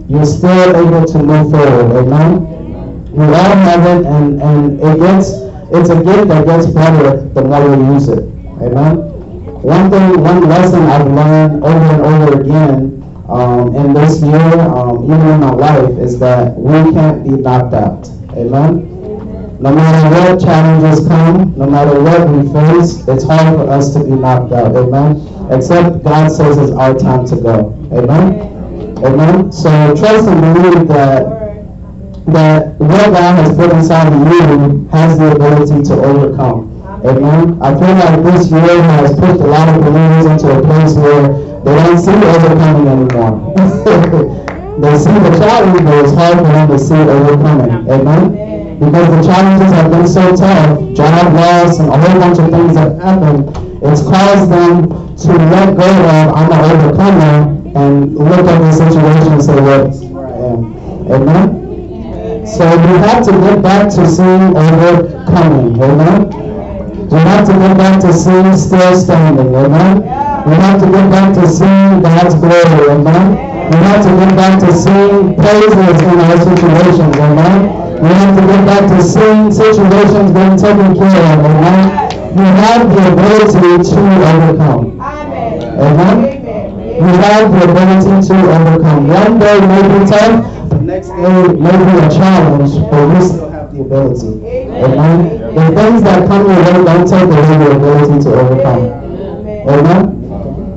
you're 0.09 0.27
still 0.27 0.77
able 0.77 1.07
to 1.07 1.19
move 1.19 1.51
forward. 1.51 1.97
Amen. 1.97 3.11
We 3.13 3.25
all 3.25 3.57
have 3.69 3.85
it, 3.87 4.07
and 4.07 4.43
and 4.43 4.81
it 4.81 4.99
gets 5.01 5.33
it's 5.73 5.91
a 5.91 6.05
gift 6.05 6.29
that 6.29 6.47
gets 6.47 6.67
better 6.67 7.29
the 7.35 7.43
more 7.43 7.77
we 7.77 7.95
use 7.95 8.09
it. 8.09 8.23
Amen. 8.61 9.08
One 9.63 9.91
thing, 9.91 10.21
one 10.21 10.49
lesson 10.49 10.83
I've 10.83 11.07
learned 11.07 11.65
over 11.65 11.77
and 11.77 12.03
over 12.03 12.41
again 12.41 13.25
um, 13.29 13.75
in 13.75 13.93
this 13.93 14.23
year, 14.23 14.61
um, 14.61 15.05
even 15.05 15.21
in 15.21 15.41
my 15.41 15.51
life, 15.51 15.99
is 15.99 16.19
that 16.21 16.55
we 16.57 16.93
can't 16.93 17.25
be 17.25 17.31
knocked 17.31 17.75
out. 17.75 18.09
Amen? 18.37 19.59
No 19.61 19.75
matter 19.75 20.09
what 20.11 20.41
challenges 20.41 21.07
come, 21.09 21.59
no 21.59 21.67
matter 21.69 22.01
what 22.01 22.29
we 22.29 22.47
face, 22.53 23.07
it's 23.09 23.25
hard 23.25 23.57
for 23.57 23.69
us 23.69 23.93
to 23.95 24.05
be 24.05 24.11
knocked 24.11 24.53
out. 24.53 24.77
Amen? 24.77 25.27
Except 25.51 26.05
God 26.05 26.31
says 26.31 26.57
it's 26.57 26.71
our 26.73 26.95
time 26.95 27.27
to 27.27 27.37
go. 27.37 27.75
Amen? 27.93 28.99
Amen? 29.05 29.51
So 29.51 29.71
trust 29.97 30.29
and 30.29 30.55
believe 30.55 30.87
that 30.89 31.39
that 32.27 32.75
what 32.79 33.11
God 33.11 33.39
has 33.39 33.57
put 33.57 33.73
inside 33.73 34.13
of 34.13 34.21
you 34.21 34.87
has 34.93 35.19
the 35.19 35.33
ability 35.35 35.83
to 35.89 35.95
overcome. 35.95 36.68
Amen? 37.05 37.63
I 37.63 37.75
feel 37.79 37.95
like 37.95 38.25
this 38.25 38.51
year 38.51 38.83
has 38.83 39.15
pushed 39.19 39.41
a 39.41 39.47
lot 39.47 39.69
of 39.69 39.85
believers 39.85 40.27
into 40.27 40.51
a 40.51 40.63
place 40.63 40.95
where 40.95 41.31
they 41.63 41.75
don't 41.75 41.99
see 41.99 42.11
overcoming 42.11 42.89
anymore. 42.89 43.55
they 44.83 44.99
see 44.99 45.15
the 45.15 45.33
challenge, 45.39 45.85
but 45.85 46.05
it's 46.05 46.13
hard 46.15 46.39
for 46.39 46.51
them 46.51 46.69
to 46.69 46.79
see 46.79 46.95
overcoming. 46.95 47.91
Amen? 47.91 48.79
Because 48.81 49.09
the 49.11 49.23
challenges 49.33 49.73
have 49.73 49.91
been 49.91 50.09
so 50.09 50.35
tough, 50.35 50.79
job 50.95 51.35
loss 51.35 51.79
and 51.79 51.89
a 51.89 51.99
whole 51.99 52.21
bunch 52.21 52.39
of 52.39 52.51
things 52.51 52.77
have 52.77 52.99
happened, 52.99 53.49
it's 53.83 54.03
caused 54.03 54.51
them 54.51 55.17
to 55.17 55.33
let 55.51 55.77
go 55.77 55.87
of, 55.87 56.35
I'm 56.35 56.53
an 56.53 56.71
overcomer, 56.71 57.59
and 57.79 58.15
look 58.17 58.47
at 58.47 58.59
the 58.59 58.73
situation 58.73 59.33
and 59.33 59.43
say, 59.43 59.59
am. 59.59 60.79
Amen? 61.11 62.47
So 62.47 62.65
you 62.65 62.97
have 62.99 63.25
to 63.27 63.33
get 63.33 63.63
back 63.63 63.89
to 63.91 64.09
seeing 64.09 64.57
overcoming. 64.57 65.83
Amen? 65.83 66.48
You 67.11 67.17
have 67.17 67.47
to 67.47 67.53
get 67.53 67.77
back 67.79 68.01
to 68.03 68.13
seeing 68.13 68.57
still 68.57 68.95
standing. 68.97 69.55
Amen? 69.55 70.03
We 70.49 70.55
have 70.55 70.81
to 70.81 70.87
get 70.87 71.11
back 71.11 71.35
to 71.35 71.49
seeing 71.49 72.01
God's 72.01 72.35
glory, 72.37 72.89
amen? 72.89 73.37
We 73.69 73.77
have 73.85 74.05
to 74.05 74.11
get 74.17 74.37
back 74.37 74.61
to 74.61 74.73
seeing 74.73 75.37
praises 75.37 76.01
in 76.01 76.21
our 76.21 76.39
situations, 76.41 77.17
amen? 77.17 78.01
We 78.01 78.09
have 78.09 78.33
to 78.37 78.43
get 78.47 78.65
back 78.65 78.89
to 78.89 79.03
seeing 79.03 79.53
situations 79.53 80.33
being 80.33 80.57
taken 80.57 80.97
care 80.97 81.21
of, 81.33 81.45
amen? 81.45 82.09
We 82.33 82.45
have 82.45 82.89
the 82.89 83.13
ability 83.13 83.91
to 83.91 84.01
overcome. 84.31 85.01
Amen? 85.81 86.19
We 86.97 87.11
have 87.25 87.53
the 87.53 87.71
ability 87.71 88.29
to 88.29 88.35
overcome. 88.53 89.09
One 89.09 89.39
day 89.39 89.61
may 89.61 89.83
be 89.83 90.11
tough, 90.11 90.71
the 90.71 90.81
next 90.81 91.09
day 91.09 91.49
may 91.57 91.77
be 91.77 91.95
a 91.99 92.09
challenge, 92.09 92.73
but 92.91 93.05
we 93.09 93.48
the 93.79 93.85
ability. 93.85 94.33
Amen? 94.75 95.55
The 95.55 95.67
things 95.75 96.03
that 96.03 96.27
come 96.29 96.47
your 96.47 96.59
way 96.59 96.85
don't 96.85 97.07
take 97.07 97.23
away 97.23 97.55
your 97.63 97.73
ability 97.77 98.23
to 98.25 98.31
overcome. 98.35 98.85
Amen? 99.69 100.03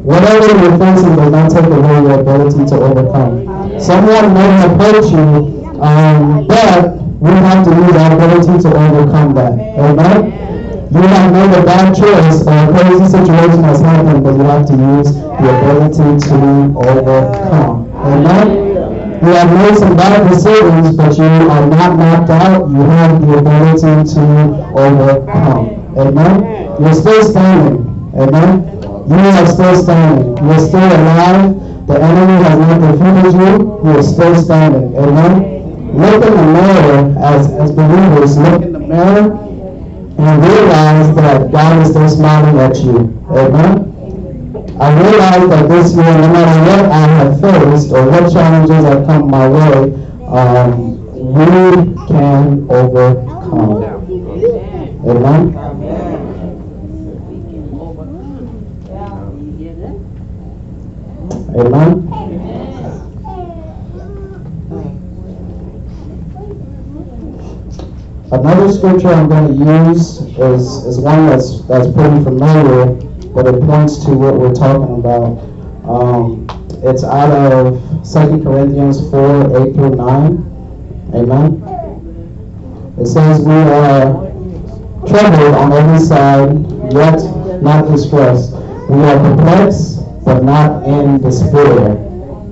Whatever 0.04 0.48
you're 0.62 0.78
facing 0.78 1.16
does 1.16 1.32
not 1.32 1.52
take 1.52 1.66
away 1.66 2.02
your 2.02 2.20
ability 2.22 2.66
to 2.70 2.76
overcome. 2.82 3.80
Someone 3.80 4.34
may 4.34 4.50
have 4.62 4.80
hurt 4.80 5.06
you, 5.12 5.82
um, 5.82 6.48
but 6.48 6.98
we 7.22 7.32
have 7.32 7.66
to 7.66 7.72
use 7.72 7.96
our 7.96 8.14
ability 8.14 8.62
to 8.62 8.70
overcome 8.70 9.34
that. 9.36 9.54
Amen? 9.54 10.38
You 10.92 11.02
have 11.02 11.32
made 11.32 11.58
a 11.58 11.64
bad 11.64 11.96
choice 11.96 12.46
or 12.46 12.52
a 12.52 12.68
crazy 12.68 13.06
situation 13.06 13.64
has 13.64 13.80
happened, 13.80 14.24
but 14.24 14.34
you 14.36 14.44
have 14.44 14.66
to 14.68 14.74
use 14.74 15.14
the 15.16 15.48
ability 15.48 16.20
to 16.28 16.78
overcome. 16.78 17.90
Amen? 17.96 18.71
You 19.22 19.28
have 19.34 19.54
made 19.54 19.78
some 19.78 19.96
bad 19.96 20.28
decisions, 20.30 20.98
but 20.98 21.16
you 21.16 21.24
are 21.26 21.68
not 21.68 21.96
knocked 21.96 22.30
out. 22.32 22.68
You 22.70 22.82
have 22.82 23.22
the 23.22 23.38
ability 23.38 24.14
to 24.16 24.24
overcome. 24.74 25.96
Amen? 25.96 26.82
You're 26.82 26.94
still 26.96 27.24
standing. 27.24 28.12
Amen? 28.16 28.82
You 29.08 29.16
are 29.16 29.46
still 29.46 29.76
standing. 29.76 30.38
You're 30.44 30.60
still 30.60 30.82
alive. 30.82 31.54
The 31.86 32.02
enemy 32.02 32.44
has 32.44 32.58
not 32.58 32.82
defeated 32.82 33.34
you. 33.40 33.80
You 33.84 34.00
are 34.00 34.04
still 34.04 34.36
standing. 34.42 34.96
Amen? 34.98 35.62
Look 35.94 36.26
in 36.26 36.34
the 36.34 36.46
mirror 36.58 37.16
as, 37.20 37.48
as 37.52 37.72
believers. 37.72 38.38
Look 38.40 38.62
in 38.64 38.74
the 38.74 38.80
mirror 38.80 39.38
and 40.18 40.44
realize 40.44 41.16
that 41.16 41.52
God 41.52 41.82
is 41.84 41.90
still 41.90 42.10
smiling 42.10 42.60
at 42.60 42.76
you. 42.78 43.24
Amen? 43.30 43.91
I 44.80 44.94
realize 45.00 45.50
that 45.50 45.70
this 45.70 45.94
year, 45.96 46.04
no 46.06 46.28
matter 46.32 46.62
what 46.62 46.92
I 46.92 47.00
have 47.00 47.42
faced 47.42 47.92
or 47.92 48.10
what 48.10 48.32
challenges 48.32 48.86
have 48.86 49.06
come 49.06 49.30
my 49.30 49.48
way, 49.48 49.94
um, 50.28 50.98
we 51.34 52.08
can 52.08 52.68
overcome. 52.70 53.84
Amen? 55.06 55.58
Amen? 61.54 62.08
Another 68.32 68.72
scripture 68.72 69.10
I'm 69.10 69.28
going 69.28 69.60
to 69.60 69.90
use 69.90 70.22
is, 70.22 70.86
is 70.86 71.00
one 71.00 71.28
that's, 71.28 71.62
that's 71.68 71.92
pretty 71.92 72.24
familiar 72.24 73.11
but 73.34 73.48
it 73.48 73.62
points 73.62 74.04
to 74.06 74.12
what 74.12 74.36
we're 74.36 74.54
talking 74.54 75.00
about. 75.00 75.40
Um, 75.88 76.48
it's 76.84 77.04
out 77.04 77.32
of 77.32 77.82
2 78.04 78.44
Corinthians 78.44 79.10
4, 79.10 79.68
8 79.70 79.74
through 79.76 79.96
9. 79.96 80.52
Amen. 81.14 81.82
It 83.00 83.06
says, 83.06 83.40
We 83.42 83.54
are 83.54 84.32
troubled 85.08 85.56
on 85.56 85.74
every 85.74 86.00
side, 86.00 86.94
yet 86.94 87.20
not 87.62 87.88
distressed. 87.88 88.54
We 88.90 89.00
are 89.04 89.18
perplexed, 89.20 90.02
but 90.26 90.44
not 90.44 90.84
in 90.86 91.22
despair. 91.22 91.92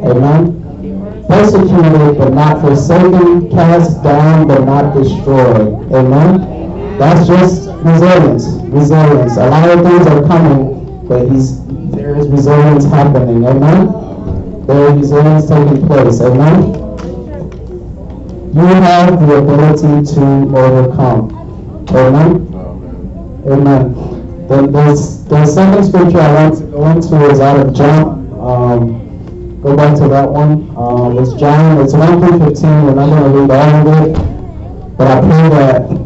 Amen. 0.01 1.25
Persecuted, 1.27 2.17
but 2.17 2.33
not 2.33 2.61
forsaken. 2.61 3.49
Cast 3.51 4.03
down, 4.03 4.47
but 4.47 4.63
not 4.65 4.95
destroyed. 4.95 5.91
Amen. 5.93 6.97
That's 6.97 7.27
just 7.27 7.68
resilience. 7.83 8.45
Resilience. 8.69 9.37
A 9.37 9.49
lot 9.49 9.69
of 9.69 9.85
things 9.85 10.07
are 10.07 10.21
coming, 10.27 11.07
but 11.07 11.29
he's 11.29 11.65
there 11.91 12.15
is 12.15 12.27
resilience 12.27 12.85
happening. 12.85 13.45
Amen. 13.45 14.65
There 14.67 14.91
is 14.91 14.97
resilience 14.97 15.47
taking 15.47 15.87
place. 15.87 16.21
Amen. 16.21 16.73
You 18.53 18.65
have 18.65 19.27
the 19.27 19.35
ability 19.35 20.13
to 20.15 20.21
overcome. 20.57 21.87
Amen. 21.89 22.49
Amen. 23.47 23.93
The, 24.47 24.61
the, 24.61 25.25
the 25.29 25.45
second 25.45 25.83
scripture 25.83 26.19
I 26.19 26.43
want 26.43 26.57
to 26.57 26.65
go 26.65 26.85
into 26.87 27.29
is 27.29 27.39
out 27.39 27.59
of 27.59 27.73
John. 27.73 28.33
Um, 28.39 29.61
go 29.61 29.75
back 29.75 29.95
to 29.99 30.07
that 30.07 30.29
one. 30.29 30.75
Um, 30.75 31.17
it's 31.19 31.33
John. 31.33 31.79
It's 31.81 31.93
1 31.93 32.19
through 32.19 32.39
15. 32.39 32.85
We're 32.85 32.95
not 32.95 33.09
going 33.09 33.31
to 33.31 33.39
read 33.39 33.51
all 33.51 33.87
of 33.87 34.07
it, 34.07 34.97
but 34.97 35.07
I 35.07 35.19
pray 35.21 35.49
that 35.49 35.98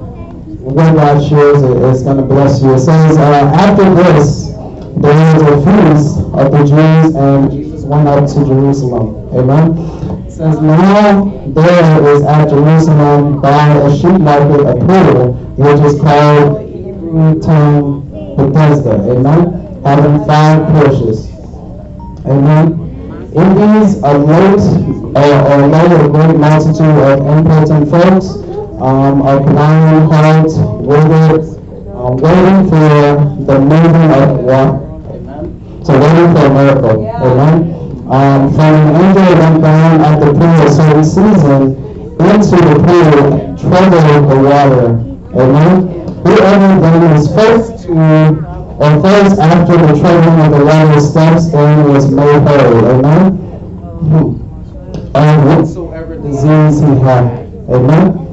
what 0.64 0.96
God 0.96 1.28
shares 1.28 1.62
is 1.62 2.04
going 2.04 2.18
to 2.18 2.24
bless 2.24 2.64
you. 2.64 2.74
It 2.74 2.80
says, 2.80 3.18
uh, 3.18 3.52
after 3.54 3.94
this, 3.96 4.48
there 4.96 5.34
was 5.34 5.42
a 5.44 5.56
feast 5.60 6.18
of 6.34 6.52
the 6.52 6.64
Jews, 6.64 7.16
and 7.16 7.52
Jesus 7.52 7.84
went 7.84 8.08
up 8.08 8.26
to 8.28 8.46
Jerusalem. 8.46 9.28
Amen. 9.36 9.78
It 10.26 10.32
says, 10.32 10.62
now 10.62 11.26
there 11.48 12.16
is 12.16 12.24
at 12.24 12.50
Jerusalem 12.50 13.42
by 13.42 13.76
a 13.76 13.94
sheep 13.94 14.22
market 14.22 14.62
a 14.62 14.76
pool, 14.86 15.34
which 15.58 15.82
is 15.84 16.00
called 16.00 16.62
Hebrew 16.62 17.42
tongue 17.42 18.08
Bethesda. 18.38 18.94
Amen. 19.12 19.84
Having 19.84 20.26
five 20.26 20.66
porches. 20.72 21.30
Amen. 22.26 22.80
In 23.36 23.82
these 23.84 23.98
a 23.98 24.18
late 24.18 24.94
uh, 25.16 26.06
a 26.06 26.10
great 26.10 26.38
multitude 26.38 26.86
of 26.88 27.28
impotent 27.28 27.90
folks 27.90 28.43
um, 28.84 29.22
applying 29.22 30.12
hard, 30.12 30.52
waiting, 30.84 31.40
um, 31.96 32.18
waiting 32.18 32.68
for 32.68 33.46
the 33.48 33.60
moving 33.60 34.12
of 34.12 34.40
what? 34.44 34.76
Amen. 35.08 35.86
So 35.86 35.94
waiting 35.98 36.36
for 36.36 36.46
a 36.46 36.54
miracle. 36.54 37.04
Yeah. 37.04 37.24
Amen. 37.24 37.84
Um, 38.12 38.54
from 38.54 38.76
an 38.76 38.96
angel 39.00 39.40
went 39.40 39.64
down 39.64 40.02
at 40.02 40.20
the 40.20 40.34
pool 40.34 40.70
certain 40.70 41.06
season 41.06 41.62
into 42.20 42.58
the 42.60 42.76
pool, 42.84 43.56
troubled 43.56 44.30
the 44.30 44.38
water. 44.52 44.88
Amen. 45.32 45.88
Whoever 46.26 46.82
then 46.82 47.16
is 47.16 47.34
first 47.34 47.86
to, 47.86 47.94
or 47.94 49.02
first 49.02 49.40
after 49.40 49.78
the 49.78 49.98
troubling 49.98 50.40
of 50.46 50.60
the 50.60 50.66
water 50.66 51.00
steps 51.00 51.46
in 51.54 51.94
was 51.94 52.12
made 52.12 52.42
whole. 52.44 52.86
Amen. 52.86 53.40
And 55.16 55.46
whatsoever 55.48 56.18
disease 56.18 56.82
he 56.82 57.00
had. 57.00 57.48
Amen. 57.70 58.33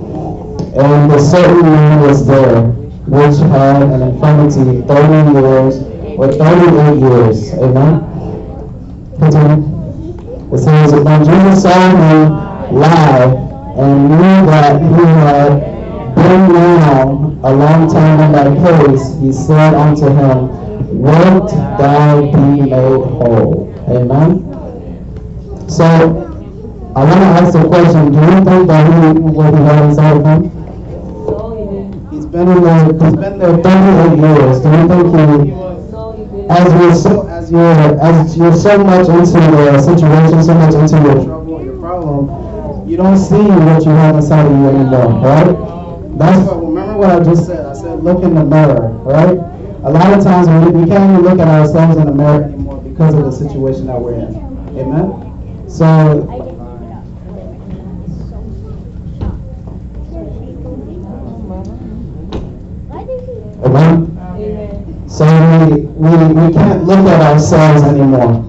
And 0.77 1.13
a 1.13 1.21
certain 1.21 1.63
man 1.63 2.01
was 2.03 2.27
there, 2.27 2.63
which 2.63 3.39
had 3.51 3.83
an 3.83 4.03
infirmity 4.03 4.87
30 4.87 5.41
years, 5.41 5.77
or 6.17 6.33
38 6.33 7.01
years. 7.01 7.55
Amen? 7.55 8.01
Continue. 9.19 10.55
It 10.55 10.59
says, 10.59 10.93
When 10.95 11.25
Jesus 11.25 11.63
saw 11.63 11.91
him 11.91 12.33
lie, 12.73 13.51
and 13.77 14.11
knew 14.11 14.47
that 14.47 14.81
he 14.81 15.05
had 15.25 16.15
been 16.15 16.53
now 16.53 17.03
a 17.43 17.53
long 17.53 17.91
time 17.91 18.21
in 18.21 18.33
that 18.33 18.57
place, 18.59 19.19
he 19.21 19.33
said 19.33 19.75
unto 19.75 20.07
him, 20.07 21.01
Wilt 21.01 21.51
thou 21.51 22.21
be 22.21 22.63
made 22.63 22.71
whole? 22.71 23.75
Amen? 23.89 24.51
So, 25.69 25.85
I 26.97 27.05
want 27.05 27.21
to 27.21 27.27
ask 27.27 27.53
the 27.53 27.67
question, 27.69 28.13
do 28.13 28.19
you 28.19 28.45
think 28.45 28.67
that 28.67 28.87
he 28.87 29.21
what 29.21 29.55
he 29.55 29.61
had 29.63 29.85
inside 29.85 30.17
of 30.17 30.25
him? 30.25 30.60
Been 32.31 32.49
in 32.49 32.62
there, 32.62 32.85
he's 32.85 33.16
been 33.16 33.38
there 33.38 33.57
38 33.59 34.19
years. 34.19 34.61
Do 34.61 34.71
you 34.71 34.88
think 34.88 35.47
he, 35.47 35.61
as 36.51 36.73
you're 36.73 36.95
so, 36.95 37.27
as 37.29 37.51
you're, 37.51 38.01
as 38.01 38.37
you're 38.37 38.55
so 38.55 38.79
much 38.85 39.09
into 39.09 39.40
the 39.40 39.81
situation, 39.81 40.43
so 40.43 40.55
much 40.55 40.75
into 40.75 40.97
your 41.07 41.25
trouble, 41.25 41.64
your 41.64 41.79
problem, 41.81 42.88
you 42.88 42.97
don't 42.97 43.16
see 43.16 43.37
what 43.37 43.85
you 43.85 43.90
have 43.90 44.16
inside 44.16 44.47
of 44.47 44.53
you 44.53 44.69
anymore, 44.69 45.21
right? 45.21 46.19
That's 46.19 46.47
what, 46.47 46.64
remember 46.64 46.97
what 46.97 47.11
I 47.11 47.25
just 47.25 47.47
said. 47.47 47.66
I 47.66 47.73
said, 47.73 48.03
look 48.03 48.23
in 48.23 48.35
the 48.35 48.45
mirror, 48.45 48.88
right? 49.05 49.38
A 49.83 49.90
lot 49.90 50.12
of 50.12 50.23
times 50.23 50.49
we, 50.49 50.81
we 50.81 50.88
can't 50.88 51.11
even 51.12 51.23
look 51.23 51.38
at 51.38 51.49
ourselves 51.49 51.97
in 51.97 52.07
the 52.07 52.12
mirror 52.12 52.45
anymore 52.45 52.81
because 52.83 53.14
of 53.14 53.25
the 53.25 53.33
situation 53.33 53.87
that 53.87 53.99
we're 53.99 54.14
in. 54.14 54.35
Amen? 54.79 55.69
So 55.69 56.39
Amen? 63.64 64.16
Amen. 64.16 65.09
So 65.09 65.27
we, 65.27 65.81
we, 65.83 66.11
we 66.33 66.53
can't 66.55 66.85
look 66.85 67.07
at 67.07 67.20
ourselves 67.20 67.83
anymore. 67.83 68.46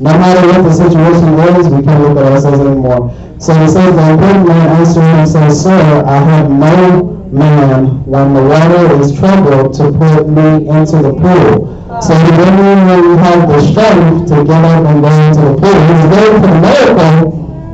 No 0.00 0.16
matter 0.16 0.46
what 0.48 0.62
the 0.64 0.72
situation 0.72 1.38
is, 1.54 1.68
we 1.68 1.82
can't 1.84 2.02
look 2.02 2.16
at 2.16 2.32
ourselves 2.32 2.58
anymore. 2.58 3.14
So 3.38 3.52
he 3.54 3.68
says, 3.68 3.94
the 3.94 4.10
important 4.10 4.48
man 4.48 4.80
answered 4.80 5.02
him 5.02 5.20
and 5.20 5.28
said, 5.28 5.50
Sir, 5.52 6.04
I 6.06 6.16
have 6.16 6.50
no 6.50 7.20
man 7.30 8.04
when 8.06 8.34
the 8.34 8.42
water 8.42 9.00
is 9.00 9.12
troubled 9.18 9.74
to 9.74 9.92
put 9.92 10.26
me 10.26 10.66
into 10.72 11.04
the 11.04 11.12
pool. 11.12 12.00
So 12.00 12.14
he 12.16 12.30
didn't 12.32 12.58
even 12.58 13.18
have 13.18 13.46
the 13.46 13.60
strength 13.60 14.28
to 14.32 14.42
get 14.42 14.64
up 14.64 14.86
and 14.88 15.02
go 15.02 15.12
into 15.12 15.40
the 15.40 15.54
pool. 15.60 15.78
He 15.84 15.92
was 15.92 16.06
waiting 16.16 16.40
for 16.40 16.48
the 16.48 16.60
miracle. 16.64 17.14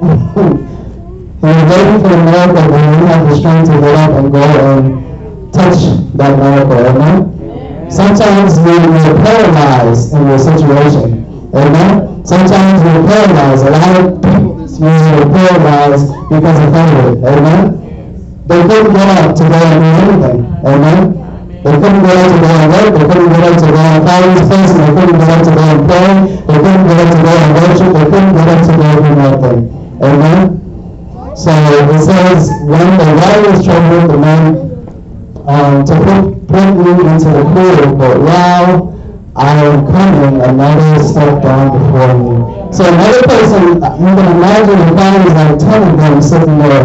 he 1.40 1.46
was 1.46 1.64
waiting 1.70 1.98
for 2.02 2.08
the 2.10 2.22
miracle, 2.26 2.64
but 2.68 2.80
he 2.82 2.90
didn't 2.90 3.06
have 3.06 3.28
the 3.28 3.36
strength 3.36 3.70
to 3.70 3.80
get 3.80 3.94
up 3.94 4.10
and 4.18 4.32
go 4.32 4.42
and 4.42 5.05
touch 5.56 5.80
that 6.20 6.36
miracle. 6.36 6.84
Amen? 6.84 7.90
Sometimes 7.90 8.60
we 8.60 8.76
are 8.76 9.16
paralyzed 9.24 10.12
in 10.12 10.28
your 10.28 10.38
situation. 10.38 11.24
Amen? 11.56 12.24
Sometimes 12.26 12.84
we're 12.84 13.06
paralyzed. 13.08 13.64
A 13.64 13.70
lot 13.72 13.96
of 13.96 14.04
people 14.20 14.54
this 14.60 14.76
year 14.76 14.92
are 14.92 15.30
paralyzed 15.32 16.12
because 16.28 16.58
of 16.60 16.68
COVID. 16.76 17.24
Amen? 17.24 17.60
They 18.46 18.60
couldn't 18.68 18.92
get 18.92 19.08
up 19.16 19.32
to 19.32 19.44
go 19.48 19.56
and 19.56 19.80
do 19.80 19.90
anything. 19.96 20.40
Amen? 20.60 21.00
They 21.64 21.72
couldn't 21.72 22.02
get 22.04 22.16
up 22.20 22.28
to 22.30 22.38
go 22.44 22.50
and 22.52 22.68
work. 22.76 22.92
They 22.92 23.06
couldn't 23.08 23.32
get 23.32 23.44
up 23.48 23.56
to 23.56 23.68
go 23.72 23.80
and 23.80 24.00
follow 24.04 24.34
face. 24.36 24.72
They 24.76 24.92
couldn't 24.92 25.18
get 25.18 25.30
up 25.32 25.42
to 25.46 25.52
go 25.56 25.62
and 25.66 25.80
pray. 25.88 26.08
They 26.46 26.58
couldn't 26.60 26.84
get 26.86 26.98
up 27.00 27.10
to 27.16 27.20
go 27.24 27.32
and 27.32 27.50
worship. 27.56 27.90
They 27.96 28.06
couldn't 28.12 28.34
get 28.36 28.48
up 28.52 28.60
to 28.66 28.72
go 28.76 28.84
and 28.86 29.00
do 29.00 29.12
nothing. 29.24 29.60
Amen? 30.04 30.66
So 31.36 31.52
it 31.52 32.00
says, 32.04 32.50
when 32.64 32.86
the 33.00 33.08
water 33.16 33.40
was 33.50 33.64
troubled, 33.64 34.10
the 34.10 34.18
man 34.18 34.65
um, 35.46 35.84
to 35.84 35.94
put, 35.94 36.48
put 36.48 36.66
into 37.06 37.28
the 37.30 37.44
pool, 37.54 37.96
but 37.96 38.18
now 38.22 38.92
I 39.36 39.64
am 39.64 39.86
coming 39.86 40.42
another 40.42 41.02
step 41.02 41.42
down 41.42 41.70
before 41.70 42.10
you. 42.18 42.72
So 42.72 42.84
another 42.84 43.22
person, 43.22 43.68
you 43.68 43.80
can 43.80 44.26
imagine 44.32 44.78
the 44.80 44.96
families 44.96 45.34
that 45.34 45.54
are 45.54 45.58
telling 45.58 45.96
them 45.96 46.22
sitting 46.22 46.58
there. 46.58 46.84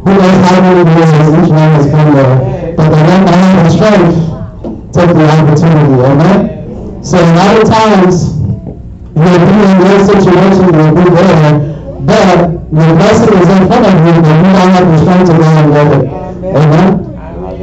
Who 0.00 0.14
knows 0.16 0.38
how 0.48 0.60
many 0.60 0.90
years 0.90 1.28
each 1.28 1.50
one 1.50 1.70
has 1.76 1.86
been 1.86 2.14
there. 2.14 2.74
But 2.74 2.88
they 2.90 3.02
don't 3.04 3.28
have 3.28 3.64
the 3.64 3.70
strength 3.70 4.30
take 4.92 5.14
the 5.14 5.28
opportunity, 5.28 6.02
amen? 6.02 7.04
So 7.04 7.16
a 7.16 7.30
lot 7.36 7.62
of 7.62 7.68
times, 7.68 8.34
you'll 9.14 9.44
be 9.44 9.56
in 9.60 9.76
your 9.86 10.00
situation, 10.02 10.66
you'll 10.72 10.94
be 10.98 11.04
there, 11.14 11.60
but 12.00 12.58
the 12.74 12.86
blessing 12.96 13.38
is 13.38 13.48
in 13.48 13.66
front 13.68 13.86
of 13.86 13.94
you, 14.02 14.12
and 14.18 14.46
you 14.46 14.52
don't 14.56 14.70
have 14.72 14.86
the 14.88 14.98
strength 14.98 15.30
to 15.30 15.36
go 15.38 15.44
and 15.44 15.72
get 15.72 15.88
it. 15.94 16.20
Amen? 16.56 17.09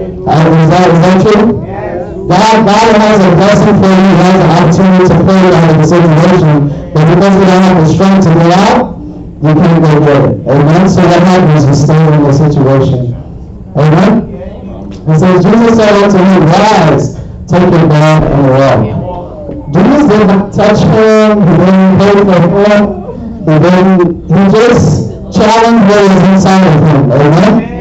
Uh, 0.07 0.47
is, 0.55 0.69
that? 0.69 1.97
God, 2.27 2.65
God 2.67 2.95
has 2.99 3.23
a 3.23 3.31
blessing 3.39 3.75
for 3.79 3.87
you, 3.87 4.03
He 4.03 4.19
has 4.19 4.35
an 4.35 4.51
opportunity 4.51 5.07
to 5.07 5.15
pull 5.23 5.39
you 5.39 5.51
out 5.55 5.71
of 5.71 5.77
the 5.79 5.87
situation, 5.87 6.67
but 6.91 7.07
because 7.07 7.33
you 7.39 7.45
don't 7.47 7.63
have 7.63 7.79
the 7.79 7.87
strength 7.87 8.27
to 8.27 8.31
get 8.35 8.51
out, 8.51 8.99
you 8.99 9.53
can't 9.55 9.79
go 9.79 9.91
get 10.03 10.21
it. 10.27 10.47
Amen? 10.47 10.89
So 10.89 11.07
what 11.07 11.23
happens? 11.23 11.63
You 11.63 11.75
stay 11.75 11.95
in 11.95 12.23
the 12.23 12.33
situation. 12.35 13.15
Amen? 13.79 14.27
It 15.07 15.19
says, 15.19 15.39
Jesus 15.39 15.77
said 15.79 16.03
unto 16.03 16.19
him, 16.19 16.43
Rise, 16.51 17.15
take 17.47 17.63
your 17.71 17.87
bed 17.87 18.23
and 18.27 18.43
walk. 18.51 19.07
Jesus 19.71 20.03
didn't 20.11 20.51
touch 20.51 20.83
him, 20.83 21.47
he 21.47 21.53
didn't 21.63 21.95
pay 21.95 22.15
for 22.27 22.39
him, 22.43 22.83
he 23.47 23.55
didn't, 23.55 24.27
he 24.27 24.41
just 24.51 25.07
challenged 25.31 25.83
what 25.87 26.11
was 26.11 26.23
inside 26.27 26.67
of 26.67 26.75
him. 26.83 27.11
Amen? 27.11 27.76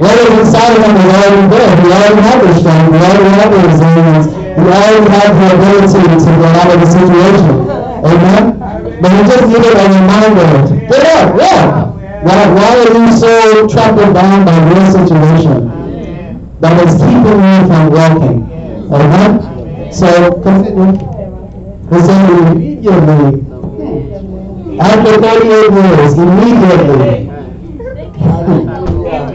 What 0.00 0.16
is 0.16 0.32
inside 0.40 0.72
of 0.76 0.82
him 0.82 0.96
is 0.96 1.12
already 1.12 1.44
there. 1.52 1.70
He 1.76 1.88
already 1.92 2.22
had 2.24 2.38
the 2.40 2.52
strength. 2.56 2.88
He 2.88 2.98
already 3.04 3.30
had 3.36 3.48
the 3.52 3.60
resilience. 3.68 4.26
He 4.32 4.64
already 4.64 5.10
had 5.12 5.30
the 5.36 5.46
ability 5.52 6.02
to 6.24 6.30
get 6.40 6.56
out 6.56 6.70
of 6.72 6.80
the 6.80 6.88
situation. 6.88 7.54
Amen? 8.08 8.44
But 9.00 9.10
he 9.12 9.20
just 9.28 9.44
needed 9.44 9.76
a 9.76 9.86
reminder. 9.92 10.48
Get 10.88 11.04
up, 11.04 11.36
walk. 11.36 12.00
Why, 12.24 12.48
why 12.48 12.80
are 12.80 12.92
you 12.96 13.12
so 13.12 13.68
trapped 13.68 14.00
down 14.14 14.44
by 14.44 14.56
your 14.72 14.88
situation 14.88 15.68
that 16.60 16.76
is 16.86 16.96
keeping 16.96 17.40
you 17.44 17.60
from 17.68 17.84
walking? 17.92 18.38
Amen? 18.92 19.92
So, 19.92 20.40
continue. 20.40 21.10
Said 21.90 22.30
immediately, 22.30 23.42
after 24.78 25.12
38 25.20 25.72
years, 25.72 26.14
immediately, 26.14 27.30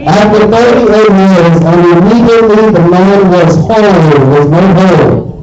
after 0.06 0.46
38 0.46 0.86
years, 0.86 1.58
and 1.66 1.80
immediately 1.98 2.70
the 2.70 2.84
man 2.88 3.28
was 3.28 3.56
whole, 3.56 4.22
was 4.30 4.48
made 4.48 4.72
whole, 4.78 5.34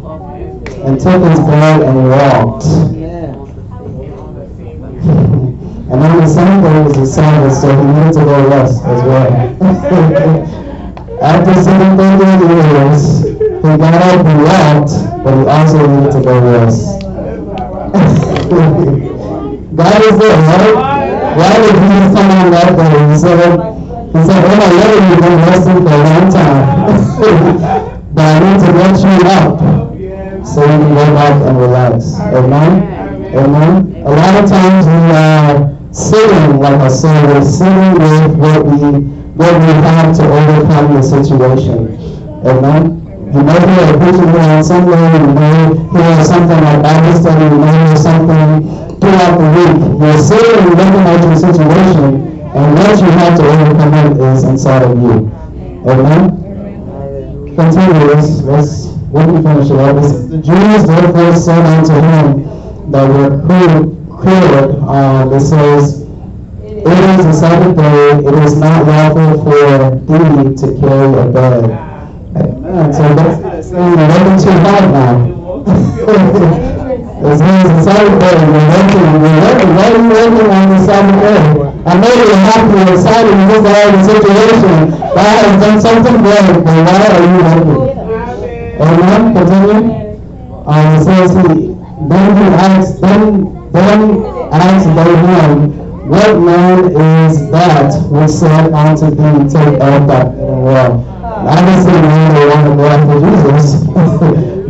and 0.87 0.99
took 0.99 1.21
his 1.29 1.39
bed 1.41 1.81
and 1.83 2.09
walked. 2.09 2.65
and 5.91 6.01
on 6.01 6.17
the 6.17 6.27
same 6.27 6.63
day 6.63 6.81
was 6.81 6.93
the 6.95 7.05
Sabbath, 7.05 7.53
so 7.53 7.67
he 7.69 7.83
needed 7.83 8.13
to 8.13 8.23
go 8.23 8.47
rest 8.47 8.83
as 8.85 9.03
well. 9.03 9.31
After 11.21 11.53
sitting 11.53 11.97
38 11.97 12.39
years, 12.71 13.23
he 13.23 13.77
got 13.77 13.93
up 13.93 14.25
and 14.25 14.43
walked, 14.43 14.93
but 15.23 15.33
he 15.37 15.43
also 15.45 15.77
needed 15.87 16.11
to 16.13 16.21
go 16.23 16.39
rest. 16.39 17.01
God 19.75 20.01
is 20.03 20.17
there, 20.19 20.37
right? 20.39 20.75
Why 21.35 21.53
did 21.57 21.75
Jesus 21.75 22.13
come 22.15 22.31
on 22.31 22.51
that 22.51 22.69
day? 22.77 23.11
He 23.11 23.17
said, 23.17 23.72
he 24.13 24.19
said, 24.21 24.45
oh, 24.45 24.61
I 24.61 24.69
love 24.77 25.09
you, 25.09 25.15
been 25.21 25.37
resting 25.41 25.81
for 25.81 25.89
a 25.89 26.03
long 26.05 26.29
time. 26.29 26.65
but 28.13 28.25
I 28.29 28.39
need 28.45 28.59
to 28.61 28.69
get 28.77 28.93
you 29.01 29.15
up 29.25 29.57
so 30.45 30.61
you 30.61 30.67
can 30.69 30.93
go 30.93 31.05
back 31.17 31.41
and 31.41 31.57
relax. 31.57 32.13
Amen? 32.21 32.73
Amen? 33.33 34.03
A 34.05 34.11
lot 34.11 34.43
of 34.43 34.47
times 34.47 34.85
we 34.85 35.01
are 35.17 35.73
sitting, 35.91 36.59
like 36.59 36.79
I 36.79 36.89
said, 36.89 37.25
we're 37.25 37.43
sitting 37.43 37.93
with 37.97 38.37
what 38.37 38.65
we, 38.65 39.01
what 39.33 39.53
we 39.57 39.73
have 39.81 40.15
to 40.17 40.23
overcome 40.29 40.93
the 40.93 41.01
situation. 41.01 41.97
Amen? 42.45 43.01
You 43.33 43.41
may 43.41 43.57
hear 43.65 43.95
a 43.95 43.97
preacher 43.97 44.29
here 44.29 44.45
on 44.45 44.63
Sunday, 44.63 44.93
you 44.93 45.33
may 45.33 45.73
hear 45.89 46.23
something 46.23 46.61
like 46.61 46.83
Bible 46.83 47.17
study, 47.17 47.45
you 47.45 47.57
may 47.57 47.87
hear 47.87 47.97
something 47.97 48.99
throughout 49.01 49.41
the 49.41 49.47
week. 49.57 50.01
You're 50.05 50.21
sitting 50.21 50.59
and 50.59 50.77
looking 50.77 51.01
at 51.01 51.23
your 51.25 51.35
situation, 51.35 52.32
and 52.55 52.75
what 52.77 52.99
you 52.99 53.09
have 53.09 53.35
to 53.37 53.43
overcome 53.47 53.93
it 54.11 54.17
is 54.17 54.43
inside 54.43 54.83
of 54.83 54.95
you. 55.01 55.31
Amen? 55.89 57.55
Continue. 57.55 58.13
Let's, 58.13 58.41
let's, 58.43 58.85
let 59.09 59.27
me 59.27 59.41
finish 59.41 59.71
it 59.71 59.79
up. 59.79 59.95
The 59.95 60.37
Jews 60.37 60.85
therefore 60.85 61.35
said 61.35 61.65
unto 61.65 61.93
him 61.93 62.91
that 62.91 63.09
were 63.09 63.41
cured, 64.21 64.69
uh, 64.85 65.29
it 65.33 65.39
says, 65.39 66.01
it 66.61 66.85
is 66.85 67.25
the 67.25 67.33
Sabbath 67.33 67.75
day, 67.75 68.21
it 68.27 68.35
is 68.43 68.55
not 68.57 68.85
lawful 68.85 69.43
for 69.43 69.95
thee 70.05 70.55
to 70.55 70.79
carry 70.79 71.09
a 71.21 71.31
bed. 71.31 71.63
Amen. 72.35 72.93
So 72.93 73.01
that's 73.15 73.69
saying 73.69 73.95
that 73.95 74.07
nothing 74.09 74.37
too 74.45 74.57
hard 74.59 74.85
now. 74.93 76.69
It's 77.25 77.39
the 77.39 77.81
Sabbath 77.81 78.19
day, 78.19 78.35
we're 78.35 78.67
working, 78.67 79.07
we're 79.23 79.39
working, 79.41 79.69
you 79.69 80.09
working 80.09 80.51
on 80.51 80.69
the 80.69 80.77
Sabbath 80.85 81.19
day? 81.21 81.62
I 81.85 81.99
know 81.99 82.13
you're 82.13 82.35
happy 82.35 82.77
and 82.79 82.89
excited 82.89 83.35
because 83.43 83.65
of 83.67 83.91
the 83.91 84.03
situation. 84.07 84.89
God 85.13 85.43
has 85.43 85.55
done 85.59 85.81
something 85.81 86.17
great, 86.23 86.63
but 86.63 86.79
why 86.87 87.07
are 87.11 87.23
you 87.27 87.43
happy? 87.43 87.77
Amen. 88.79 89.33
Continue. 89.35 90.03
It 90.65 91.03
says 91.03 91.31
he 91.35 91.73
then 92.07 92.37
he 92.37 92.43
asked 92.55 93.01
then 93.01 93.71
then 93.71 94.23
asked 94.51 94.87
they 94.95 95.15
him, 95.27 96.07
What 96.07 96.39
man 96.39 96.85
is 96.85 97.51
that 97.51 97.91
which 98.09 98.29
said 98.29 98.71
unto 98.71 99.09
thee, 99.09 99.49
Take 99.49 99.81
up 99.81 100.07
bed 100.07 100.27
and 100.39 100.63
walk? 100.63 101.05
Obviously, 101.43 101.99
now 101.99 102.33
they 102.33 102.45
want 102.47 102.63
to 102.69 102.75
go 102.75 102.85
after 102.87 103.19
Jesus 103.19 103.83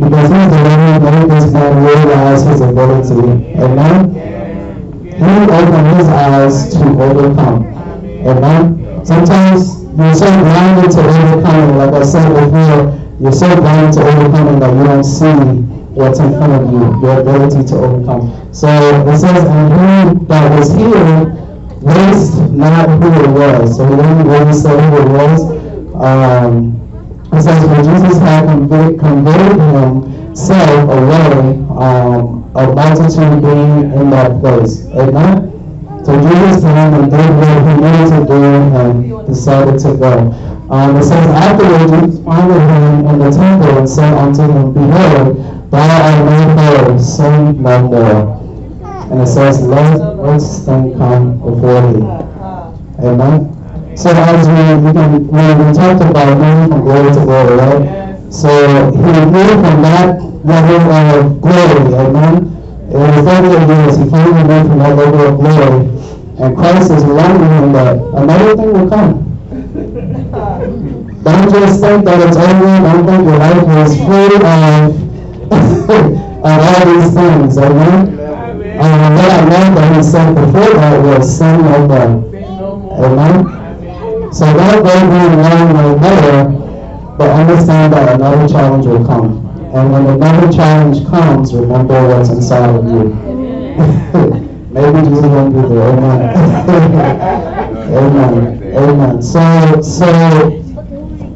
because 0.02 0.30
he's 0.34 0.50
the 0.50 0.60
one 0.66 0.80
who 0.82 1.10
made 1.10 1.30
this 1.30 1.52
man 1.52 1.84
realize 1.84 2.42
his 2.42 2.60
ability. 2.60 3.54
Amen. 3.54 4.33
He 5.16 5.30
opened 5.50 5.96
his 5.96 6.08
eyes 6.08 6.72
to 6.74 6.84
overcome. 7.02 7.66
Amen. 8.26 9.04
Sometimes 9.04 9.84
you're 9.96 10.14
so 10.14 10.26
blinded 10.26 10.90
to 10.90 11.00
overcoming, 11.00 11.76
like 11.76 11.94
I 11.94 12.02
said 12.02 12.28
before, 12.28 13.00
you're 13.20 13.32
so 13.32 13.54
blinded 13.56 13.94
to 13.94 14.06
overcoming 14.06 14.58
that 14.60 14.74
you 14.74 14.84
don't 14.84 15.04
see 15.04 15.34
what's 15.94 16.18
in 16.18 16.30
front 16.32 16.52
of 16.52 16.72
you, 16.72 17.00
your 17.00 17.20
ability 17.20 17.64
to 17.68 17.74
overcome. 17.76 18.52
So 18.52 18.68
it 18.68 19.18
says, 19.18 19.44
and 19.44 19.72
he 19.72 20.26
that 20.26 20.58
was 20.58 20.72
here 20.74 21.44
waste 21.84 22.50
not 22.50 22.88
who 22.88 23.08
it 23.22 23.30
was. 23.30 23.76
So 23.76 23.86
he 23.86 23.96
didn't 23.96 24.26
really 24.26 24.52
say 24.52 24.70
who 24.70 24.96
it 25.02 25.08
was. 25.08 25.40
Um, 25.94 26.80
it 27.32 27.42
says, 27.42 27.64
when 27.66 27.84
Jesus 27.84 28.18
had 28.18 28.46
conveyed 28.46 29.60
himself 29.60 30.90
away, 30.90 31.32
um, 31.78 32.43
a 32.56 32.72
multitude 32.72 33.42
being 33.42 33.92
in 33.92 34.10
that 34.10 34.40
place. 34.40 34.86
Amen? 34.94 35.50
So 36.04 36.12
Jesus 36.20 36.62
came 36.62 36.94
and 36.94 37.10
did 37.10 37.30
what 37.34 37.66
he 37.66 37.74
needed 37.80 38.10
to 38.12 38.26
do 38.26 38.42
and 38.78 39.26
decided 39.26 39.80
to 39.80 39.96
go. 39.96 40.30
Um, 40.70 40.96
it 40.96 41.02
says, 41.02 41.26
afterward 41.30 42.04
Jesus 42.04 42.24
found 42.24 42.52
him 42.52 43.06
in 43.06 43.18
the 43.18 43.30
temple 43.30 43.78
and 43.78 43.88
said 43.88 44.14
unto 44.14 44.42
him, 44.42 44.72
Behold, 44.72 45.70
thou 45.70 45.88
art 46.04 46.24
made 46.30 46.86
whole, 46.86 46.98
sin 46.98 47.62
no 47.62 47.82
more. 47.88 48.44
And 49.10 49.22
it 49.22 49.26
says, 49.26 49.60
let 49.66 49.98
thing 50.64 50.96
come 50.96 51.38
before 51.38 51.92
thee. 51.92 53.06
Amen? 53.06 53.96
So 53.96 54.10
as 54.10 54.46
we, 54.46 54.86
we, 54.86 54.92
can, 54.92 55.26
we, 55.28 55.64
we 55.64 55.72
talked 55.72 56.02
about 56.02 56.38
moving 56.38 56.68
from 56.68 56.80
glory 56.82 57.14
to 57.14 57.20
glory, 57.20 57.56
right? 57.56 58.03
So 58.34 58.50
he 58.50 59.12
moved 59.30 59.62
from 59.62 59.82
that 59.86 60.18
level 60.42 60.90
of 60.90 61.40
glory, 61.40 61.94
amen? 61.94 62.50
In 62.90 62.98
the 63.14 63.22
38 63.22 63.68
years, 63.70 63.96
he 63.96 64.10
finally 64.10 64.42
went 64.42 64.68
from 64.68 64.78
that 64.80 64.96
level 64.96 65.20
of 65.22 65.38
glory, 65.38 65.86
and 66.42 66.56
Christ 66.56 66.90
is 66.90 67.04
reminding 67.04 67.48
him 67.48 67.72
that 67.74 67.94
another 67.94 68.56
thing 68.56 68.72
will 68.72 68.90
come. 68.90 69.22
don't 71.22 71.48
just 71.48 71.80
think 71.80 72.04
that 72.04 72.26
it's 72.26 72.36
over, 72.36 72.74
don't 72.82 73.06
think 73.06 73.22
your 73.22 73.38
life 73.38 73.70
is 73.86 73.94
free 74.02 74.34
of, 74.34 74.90
of 76.42 76.58
all 76.58 76.82
these 76.90 77.14
things, 77.14 77.56
amen? 77.56 78.18
Um, 78.82 79.14
what 79.14 79.30
I 79.30 79.44
love 79.46 79.74
that 79.76 79.94
he 79.94 80.02
said 80.02 80.34
before 80.34 80.74
that 80.74 81.00
was 81.04 81.38
sin 81.38 81.62
no 81.62 81.86
more. 81.86 82.34
Amen? 82.98 84.34
So 84.34 84.44
don't 84.44 84.82
go 84.82 84.90
being 84.90 85.38
one 85.38 85.72
no 85.72 85.96
more, 85.96 86.63
but 87.16 87.30
understand 87.30 87.92
that 87.92 88.14
another 88.16 88.48
challenge 88.48 88.86
will 88.86 89.04
come. 89.04 89.46
And 89.74 89.92
when 89.92 90.06
another 90.06 90.50
challenge 90.52 91.04
comes, 91.06 91.54
remember 91.54 92.08
what's 92.08 92.30
inside 92.30 92.70
of 92.70 92.84
you. 92.84 93.14
Maybe 94.74 95.00
Jesus 95.08 95.26
won't 95.26 95.54
be 95.54 95.60
there. 95.68 95.88
Amen. 95.90 97.54
Amen. 97.94 98.74
Amen. 98.76 99.22
So, 99.22 99.40
so 99.82 100.06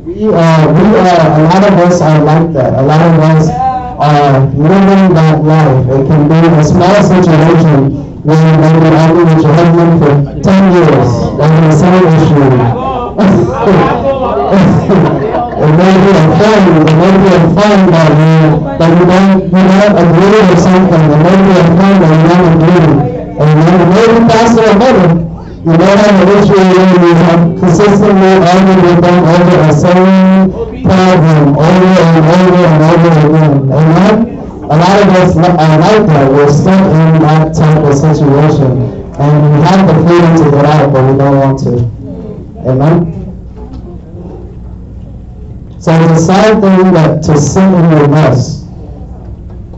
we 0.04 0.26
are, 0.26 0.72
we 0.74 0.84
are, 0.98 1.38
a 1.38 1.40
lot 1.46 1.62
of 1.62 1.74
us 1.78 2.00
are 2.00 2.18
like 2.24 2.52
that. 2.54 2.74
A 2.74 2.82
lot 2.82 3.00
of 3.00 3.18
us 3.20 3.48
are 3.48 4.40
living 4.58 5.14
that 5.14 5.44
life. 5.44 5.86
It 5.86 6.06
can 6.08 6.28
be 6.28 6.34
a 6.58 6.64
small 6.64 7.00
situation 7.02 7.92
where 8.24 8.36
you 8.36 8.58
may 8.58 8.72
be 8.80 8.86
arguing 8.96 9.28
with 9.34 9.44
your 9.44 9.54
husband 9.54 10.00
for 10.02 10.10
10 10.42 10.72
years 10.72 11.08
over 11.38 11.60
the 11.60 11.72
same 11.72 12.06
issue. 12.18 12.48
it 15.58 15.72
may 15.74 15.90
be 15.90 16.10
a 16.14 16.24
friend, 16.38 16.64
it 16.86 16.94
may 16.94 17.12
be 17.18 17.28
a 17.34 17.42
friend 17.50 17.82
that 17.90 18.08
you, 18.14 18.62
that 18.78 18.90
you 18.94 19.04
don't, 19.10 19.42
you 19.50 19.62
don't 19.66 19.94
agree 19.98 20.38
with 20.46 20.60
something. 20.62 21.02
It 21.02 21.18
may 21.18 21.34
be 21.34 21.52
a 21.58 21.66
friend 21.74 21.96
that 21.98 22.12
you 22.14 22.26
don't 22.30 22.46
agree. 22.54 23.18
And 23.38 23.58
it 23.58 23.90
may 23.90 24.06
be 24.06 24.20
pastor 24.30 24.70
or 24.70 24.78
mother. 24.78 25.28
You 25.66 25.74
may 25.74 25.96
have 25.98 26.14
an 26.14 26.28
issue 26.38 26.54
where 26.54 26.94
you 27.02 27.14
have 27.26 27.58
consistently 27.58 28.38
argued 28.38 28.82
with 28.86 29.02
them 29.02 29.18
over 29.26 29.56
the 29.58 29.72
same 29.74 30.68
problem 30.86 31.58
over 31.58 31.90
and 32.06 32.22
over 32.22 32.62
and 32.62 32.82
over 32.86 33.10
again. 33.26 33.72
Amen? 33.74 34.38
A 34.62 34.76
lot 34.78 35.02
of 35.02 35.08
us 35.10 35.36
are 35.36 35.78
like 35.82 36.06
that. 36.06 36.30
We're 36.30 36.52
stuck 36.52 36.78
in 36.86 37.22
that 37.22 37.54
type 37.54 37.82
of 37.82 37.94
situation. 37.94 38.78
And 39.18 39.34
we 39.42 39.60
have 39.66 39.86
the 39.88 39.94
freedom 40.06 40.36
to 40.38 40.50
get 40.54 40.64
out, 40.64 40.92
but 40.92 41.02
we 41.10 41.18
don't 41.18 41.38
want 41.40 41.58
to. 41.66 41.98
Amen? 42.70 43.17
So 45.88 45.94
it's 45.94 46.20
a 46.20 46.26
sad 46.26 46.60
thing 46.60 46.92
that 46.92 47.22
to 47.22 47.38
sit 47.40 47.64
in 47.64 47.90
your 47.90 48.08
mess 48.08 48.62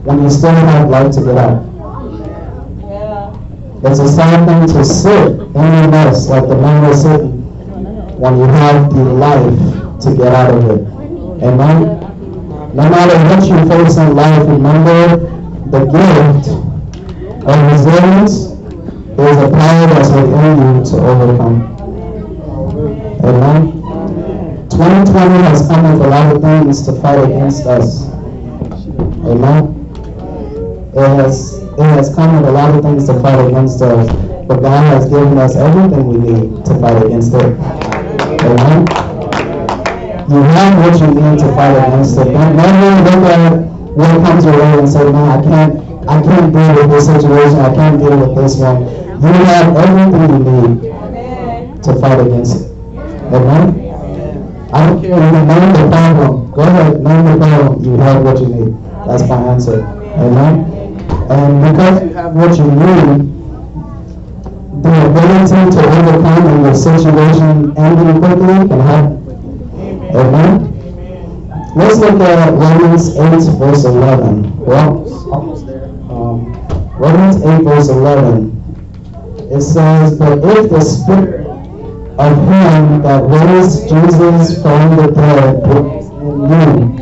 when 0.03 0.25
you 0.25 0.29
still 0.29 0.51
have 0.51 0.91
life 0.91 1.15
to 1.15 1.21
get 1.23 1.39
out. 1.39 1.63
It's 3.85 4.01
a 4.01 4.09
sad 4.09 4.45
thing 4.45 4.75
to 4.75 4.85
sit 4.85 5.39
in 5.39 5.55
your 5.55 5.89
mess 5.89 6.29
like 6.29 6.49
the 6.49 6.57
man 6.57 6.89
was 6.89 7.03
sitting 7.03 7.31
when 8.19 8.39
you 8.39 8.45
have 8.47 8.93
the 8.93 9.05
life 9.05 10.01
to 10.01 10.17
get 10.17 10.35
out 10.35 10.51
of 10.51 10.65
it. 10.71 10.81
Amen? 11.47 12.01
No 12.75 12.91
matter 12.91 13.17
what 13.31 13.47
you 13.47 13.69
face 13.71 13.97
in 13.97 14.17
life, 14.17 14.49
remember 14.49 15.17
the 15.71 15.85
gift 15.95 16.49
of 17.47 17.71
resilience 17.71 18.51
is 19.15 19.37
a 19.39 19.49
power 19.49 19.87
that's 19.87 20.11
within 20.11 20.59
you 20.59 20.85
to 20.91 20.97
overcome. 21.07 21.77
Amen? 23.23 23.80
2020 24.81 25.43
has 25.45 25.69
come 25.69 25.93
with 25.93 26.01
a 26.01 26.09
lot 26.09 26.35
of 26.35 26.41
things 26.41 26.81
to 26.87 26.93
fight 27.03 27.23
against 27.23 27.67
us. 27.67 28.09
Amen? 29.29 29.77
It 30.97 31.07
has, 31.21 31.59
it 31.59 31.85
has 31.85 32.15
come 32.15 32.41
with 32.41 32.49
a 32.49 32.51
lot 32.51 32.75
of 32.75 32.83
things 32.83 33.05
to 33.09 33.21
fight 33.21 33.45
against 33.47 33.83
us, 33.83 34.09
but 34.49 34.61
God 34.61 34.83
has 34.89 35.05
given 35.05 35.37
us 35.37 35.55
everything 35.55 36.07
we 36.09 36.17
need 36.17 36.65
to 36.65 36.81
fight 36.81 36.97
against 37.05 37.35
it. 37.35 37.61
Amen? 38.41 38.89
You 40.33 40.41
have 40.49 40.73
what 40.81 40.99
you 40.99 41.09
need 41.13 41.39
to 41.41 41.53
fight 41.53 41.77
against 41.77 42.17
it. 42.17 42.25
Don't 42.25 42.57
never 42.57 43.05
look 43.05 43.25
at 43.29 43.53
what 44.01 44.25
comes 44.25 44.45
your 44.47 44.59
way 44.59 44.79
and 44.79 44.89
say, 44.89 45.05
man, 45.13 45.29
I 45.29 45.43
can't, 45.43 46.09
I 46.09 46.23
can't 46.23 46.53
deal 46.55 46.75
with 46.75 46.91
this 46.91 47.05
situation. 47.05 47.59
I 47.59 47.75
can't 47.75 47.99
deal 48.01 48.17
with 48.17 48.35
this 48.35 48.57
one. 48.57 48.81
You 48.81 49.45
have 49.45 49.77
everything 49.77 50.23
you 50.31 50.89
need 51.69 51.83
to 51.85 52.01
fight 52.01 52.19
against 52.19 52.65
it. 52.65 52.73
Amen? 53.35 53.90
I 54.73 54.87
don't 54.87 55.03
care. 55.03 55.11
You 55.11 55.33
name 55.47 55.73
the 55.73 55.89
problem. 55.91 56.51
Go 56.53 56.63
ahead, 56.63 57.03
name 57.03 57.25
the 57.25 57.37
problem. 57.39 57.85
You 57.85 57.97
have 57.99 58.25
what 58.25 58.41
you 58.41 58.49
need. 58.49 58.77
That's 59.07 59.29
my 59.29 59.37
answer. 59.51 59.83
Amen? 59.83 60.65
And 61.29 61.61
because 61.63 62.03
you 62.03 62.15
have 62.15 62.35
what 62.35 62.57
you 62.57 62.71
need, 62.71 63.41
the 64.83 64.95
ability 65.11 65.71
to 65.75 65.83
overcome 65.87 66.47
in 66.47 66.63
the 66.63 66.75
situation 66.75 67.77
ending 67.77 68.19
quickly 68.21 68.69
can 68.69 68.81
happen. 68.81 69.21
Amen? 70.15 70.71
Let's 71.75 71.99
look 71.99 72.21
at 72.21 72.53
Romans 72.53 73.17
8, 73.17 73.59
verse 73.59 73.85
11. 73.85 74.57
Well. 74.57 75.07
Um, 76.11 76.53
Romans 76.97 77.37
8, 77.43 77.63
verse 77.63 77.89
11. 77.89 78.61
It 79.51 79.63
says, 79.63 80.19
But 80.19 80.39
if 80.45 80.71
the 80.71 80.81
Spirit 80.81 81.50
of 82.21 82.37
Him 82.37 83.03
that 83.03 83.23
raised 83.25 83.89
Jesus 83.89 84.63
from 84.63 84.97
the 84.97 85.11
dead 85.11 86.01
you, 86.21 87.01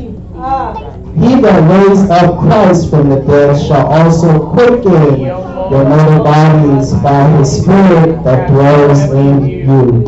he 1.19 1.41
that 1.41 1.89
raised 1.89 2.11
up 2.11 2.39
Christ 2.41 2.91
from 2.91 3.09
the 3.09 3.21
dead 3.21 3.61
shall 3.67 3.87
also 3.89 4.51
quicken 4.53 5.21
your 5.21 5.85
mortal 5.85 6.23
bodies 6.23 6.93
by 6.95 7.29
his 7.37 7.61
Spirit 7.61 8.23
that 8.25 8.49
dwells 8.49 9.11
in 9.13 9.45
you. 9.45 10.07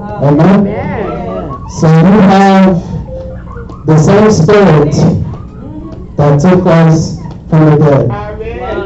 Amen? 0.00 1.68
So 1.78 1.88
you 1.88 2.20
have 2.32 2.76
the 3.86 3.98
same 3.98 4.30
spirit 4.30 4.94
that 6.16 6.40
took 6.40 6.66
us 6.66 7.18
from 7.50 7.66
the 7.66 7.76
dead. 7.76 8.08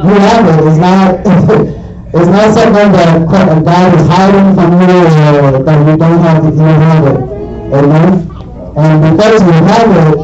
You 0.04 0.14
have 0.18 0.48
it. 0.48 0.66
It's 0.66 0.78
not 0.78 1.72
it's 2.14 2.28
not 2.28 2.52
something 2.52 2.92
that 2.92 3.26
God 3.26 3.94
is 3.98 4.06
hiding 4.06 4.54
from 4.54 4.80
you 4.80 5.00
or 5.00 5.64
that 5.64 5.78
you 5.86 5.96
don't 5.96 6.18
have 6.20 6.44
it. 6.44 6.54
You 6.54 6.60
have 6.60 7.06
it. 7.06 7.18
Amen. 7.72 8.12
And 8.76 9.16
because 9.16 9.40
you 9.42 9.52
have 9.52 9.90
it, 9.96 10.18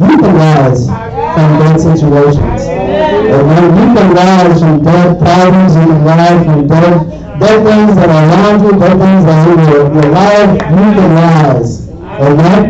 you 0.00 0.16
can 0.16 0.34
rise 0.34 0.86
from 0.88 1.48
dead 1.60 1.76
situations. 1.80 2.62
Amen. 2.64 3.64
You 3.76 3.86
can 3.94 4.14
rise 4.14 4.60
from 4.60 4.82
dead 4.82 5.18
problems. 5.18 5.76
You 5.76 5.86
can 5.86 6.04
rise 6.04 6.44
from 6.44 6.66
dead 6.66 7.20
dead 7.40 7.64
things 7.64 7.96
that 7.96 8.08
are 8.08 8.24
around 8.28 8.62
you, 8.64 8.72
dead 8.78 8.96
things 9.00 9.24
that 9.24 9.48
are 9.48 9.52
in 9.52 9.68
your, 9.68 9.92
your 9.92 10.12
life. 10.12 10.52
You 10.52 10.86
can 10.96 11.10
rise. 11.16 11.88
Amen? 12.20 12.62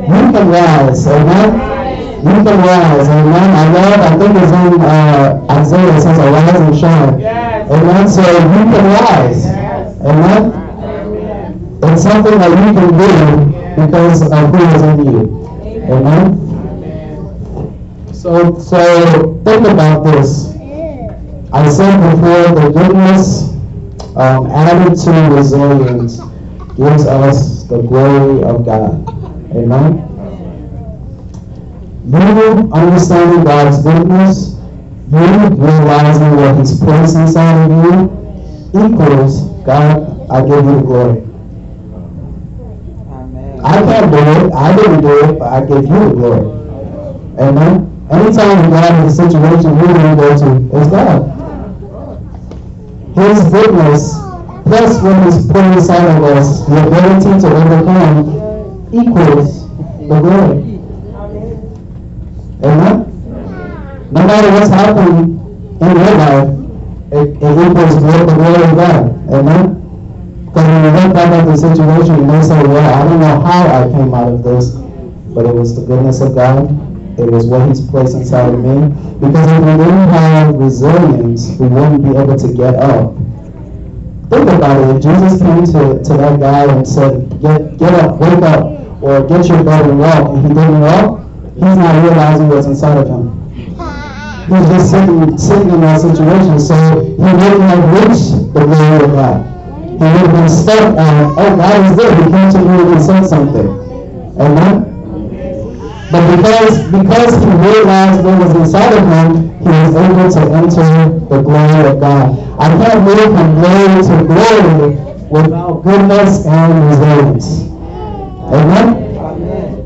You 0.00 0.32
can 0.32 0.48
rise. 0.48 1.06
Amen? 1.06 1.76
You 2.24 2.44
can 2.44 2.58
rise. 2.58 3.08
Amen? 3.08 3.50
I 3.52 3.72
love, 3.72 4.00
I 4.00 4.18
think 4.18 4.36
it's 4.42 4.52
in 4.52 4.80
uh, 4.80 5.46
Isaiah, 5.50 5.96
it 5.96 6.00
says, 6.00 6.18
arise 6.18 6.60
and 6.60 6.78
shine. 6.78 7.45
Amen? 7.70 8.08
So 8.08 8.20
you 8.20 8.64
can 8.70 8.84
rise. 8.84 9.46
Amen? 10.00 10.52
It's 11.82 12.02
something 12.02 12.38
that 12.38 12.50
you 12.50 12.72
can 12.74 12.88
do 12.96 13.06
because 13.86 14.22
of 14.22 14.54
who 14.54 14.60
is 14.74 14.82
in 14.82 14.98
you. 15.06 15.22
Amen? 15.92 16.24
So, 18.12 18.58
so 18.58 18.78
think 19.44 19.66
about 19.66 20.04
this. 20.04 20.56
I 21.52 21.68
said 21.68 21.96
before, 22.10 22.54
the 22.54 22.70
goodness 22.74 23.52
um, 24.16 24.46
added 24.50 24.98
to 24.98 25.10
resilience 25.34 26.20
gives 26.76 27.06
us 27.06 27.64
the 27.64 27.82
glory 27.82 28.42
of 28.44 28.64
God. 28.64 29.08
Amen? 29.54 30.02
You 32.06 32.70
understanding 32.72 33.44
God's 33.44 33.82
goodness, 33.82 34.55
you 35.10 35.48
realizing 35.56 36.36
what 36.36 36.58
He's 36.58 36.78
placed 36.78 37.16
inside 37.16 37.64
of 37.64 37.70
you, 37.70 38.26
equals 38.74 39.42
God, 39.64 40.30
I 40.30 40.40
give 40.40 40.64
you 40.64 40.76
the 40.76 40.82
glory. 40.82 41.20
Amen. 43.10 43.60
I 43.64 43.82
can't 43.82 44.10
do 44.10 44.18
it. 44.18 44.52
I 44.52 44.76
didn't 44.76 45.00
do 45.02 45.24
it, 45.24 45.38
but 45.38 45.48
I 45.48 45.60
give 45.66 45.82
you 45.82 46.08
the 46.08 46.14
glory. 46.14 46.66
Amen? 47.38 47.96
Anytime 48.10 48.64
you 48.64 48.70
God 48.70 49.04
is 49.04 49.18
a 49.18 49.30
situation, 49.30 49.78
you 49.78 50.16
go 50.16 50.38
to? 50.38 50.78
It's 50.78 50.90
God. 50.90 51.36
His 53.16 53.42
goodness 53.50 54.14
plus 54.66 55.02
what 55.02 55.24
He's 55.24 55.46
put 55.46 55.64
inside 55.72 56.16
of 56.16 56.24
us, 56.24 56.66
the 56.66 56.86
ability 56.86 57.40
to 57.40 57.48
overcome 57.54 58.88
equals 58.92 59.68
the 60.08 60.20
glory. 60.20 60.76
Amen? 62.64 63.15
No 64.10 64.26
matter 64.26 64.50
what's 64.52 64.68
happening 64.68 65.38
in 65.80 65.90
your 65.96 66.14
life, 66.16 66.48
it, 67.12 67.28
it 67.36 67.54
equals 67.66 67.94
the 68.02 68.34
glory 68.34 68.64
of 68.64 68.76
God. 68.76 69.30
Amen? 69.32 70.46
Because 70.46 70.66
when 70.66 70.84
you 70.84 70.90
look 70.90 71.12
back 71.14 71.32
at 71.32 71.44
the 71.44 71.56
situation, 71.56 72.16
you 72.16 72.24
may 72.24 72.42
say, 72.42 72.62
well, 72.62 72.94
I 72.94 73.04
don't 73.04 73.20
know 73.20 73.40
how 73.40 73.66
I 73.66 73.90
came 73.90 74.14
out 74.14 74.32
of 74.32 74.42
this, 74.42 74.70
but 75.34 75.46
it 75.46 75.54
was 75.54 75.76
the 75.76 75.86
goodness 75.86 76.20
of 76.20 76.34
God. 76.34 76.70
It 77.18 77.30
was 77.30 77.46
what 77.46 77.68
He's 77.68 77.80
placed 77.80 78.14
inside 78.14 78.52
of 78.54 78.60
me. 78.60 78.88
Because 79.20 79.50
if 79.50 79.60
we 79.60 79.84
didn't 79.84 80.08
have 80.08 80.54
resilience, 80.54 81.58
we 81.58 81.68
wouldn't 81.68 82.02
be 82.02 82.10
able 82.10 82.36
to 82.36 82.52
get 82.52 82.74
up 82.76 83.16
Think 84.28 84.50
about 84.50 84.80
it. 84.80 84.96
If 84.96 85.02
Jesus 85.02 85.40
came 85.40 85.64
to, 85.66 86.02
to 86.02 86.12
that 86.18 86.40
guy 86.40 86.64
and 86.66 86.86
said, 86.86 87.30
get, 87.40 87.78
get 87.78 87.94
up, 87.94 88.18
wake 88.18 88.42
up, 88.42 89.00
or 89.00 89.24
get 89.24 89.46
your 89.46 89.62
bed 89.62 89.88
and 89.88 90.00
walk, 90.00 90.30
and 90.30 90.42
he 90.42 90.48
didn't 90.48 90.80
walk, 90.80 91.20
he's 91.54 91.76
not 91.78 92.02
realizing 92.02 92.48
what's 92.48 92.66
inside 92.66 92.98
of 92.98 93.06
him. 93.06 93.45
He's 94.46 94.68
just 94.70 94.90
sitting, 94.92 95.36
sitting 95.36 95.70
in 95.74 95.80
that 95.80 96.00
situation, 96.00 96.60
so 96.60 96.74
he 97.02 97.30
wouldn't 97.34 97.66
have 97.66 97.82
reached 97.98 98.30
the 98.54 98.62
glory 98.62 99.02
of 99.02 99.10
God. 99.10 99.42
He 99.90 100.06
would 100.06 100.22
have 100.22 100.32
been 100.38 100.48
stuck 100.48 100.94
on, 100.94 101.34
oh, 101.34 101.56
God 101.58 101.82
is 101.82 101.96
there. 101.98 102.14
He 102.14 102.30
came 102.30 102.50
to 102.54 102.60
me 102.62 102.94
and 102.94 103.02
said 103.02 103.26
something. 103.26 103.66
Amen? 104.38 104.86
But 106.14 106.22
because, 106.36 106.78
because 106.94 107.34
he 107.42 107.50
realized 107.58 108.22
what 108.22 108.38
was 108.38 108.54
inside 108.54 108.94
of 108.94 109.02
him, 109.02 109.50
he 109.58 109.72
was 109.82 109.94
able 109.98 110.30
to 110.30 110.42
enter 110.54 111.18
the 111.26 111.42
glory 111.42 111.90
of 111.90 111.98
God. 111.98 112.38
I 112.62 112.68
can't 112.70 113.02
move 113.02 113.34
from 113.34 113.48
glory 113.58 113.98
to 113.98 114.14
glory 114.30 114.94
without 115.26 115.82
goodness 115.82 116.46
and 116.46 116.86
resilience. 116.86 117.66
Amen? 118.46 119.06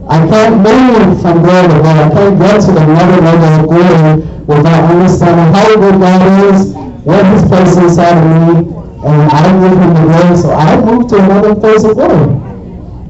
I 0.05 0.19
can't 0.29 0.57
move 0.61 1.23
from 1.23 1.41
glory 1.41 1.69
to 1.69 1.81
glory. 1.81 1.99
I 1.99 2.11
can't 2.13 2.39
get 2.39 2.61
to 2.61 2.71
another 2.77 3.23
level 3.23 3.49
of 3.57 3.65
glory 3.65 4.40
without 4.47 4.91
understanding 4.91 5.55
how 5.55 5.75
good 5.77 6.01
God 6.01 6.55
is, 6.55 6.75
what 7.05 7.25
He's 7.27 7.45
placed 7.49 7.79
inside 7.79 8.19
of 8.19 8.25
me, 8.25 8.73
and 9.05 9.23
I 9.31 9.43
give 9.61 9.79
Him 9.79 9.95
the 9.95 10.03
glory, 10.09 10.37
so 10.37 10.51
I 10.51 10.81
move 10.81 11.09
to 11.11 11.17
another 11.17 11.55
place 11.55 11.85
of 11.85 11.95
glory. 11.97 12.37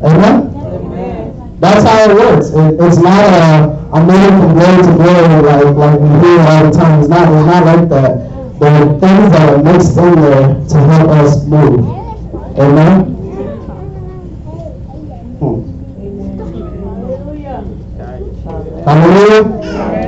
Amen? 0.03 0.51
That's 1.61 1.85
how 1.85 2.11
it 2.11 2.15
works. 2.15 2.51
It, 2.51 2.81
it's 2.81 2.97
not 2.97 3.25
a 3.25 3.81
I'm 3.93 4.07
moving 4.07 4.39
from 4.39 4.53
glory 4.55 4.83
to 4.85 4.93
glory 4.93 5.43
like 5.43 5.75
like 5.77 6.01
we 6.01 6.09
hear 6.21 6.41
all 6.41 6.65
the 6.65 6.71
time. 6.71 7.01
It's 7.01 7.09
not 7.09 7.27
it's 7.27 7.47
not 7.47 7.65
like 7.67 7.89
that. 7.91 8.61
There 8.61 8.71
are 8.71 9.01
things 9.01 9.33
that 9.33 9.49
are 9.49 9.63
mixed 9.63 9.99
in 9.99 10.15
there 10.21 10.65
to 10.69 10.77
help 10.79 11.09
us 11.11 11.45
move. 11.45 11.81
Amen. 12.57 13.05
Hmm. 15.41 15.61
Hallelujah. 18.85 20.00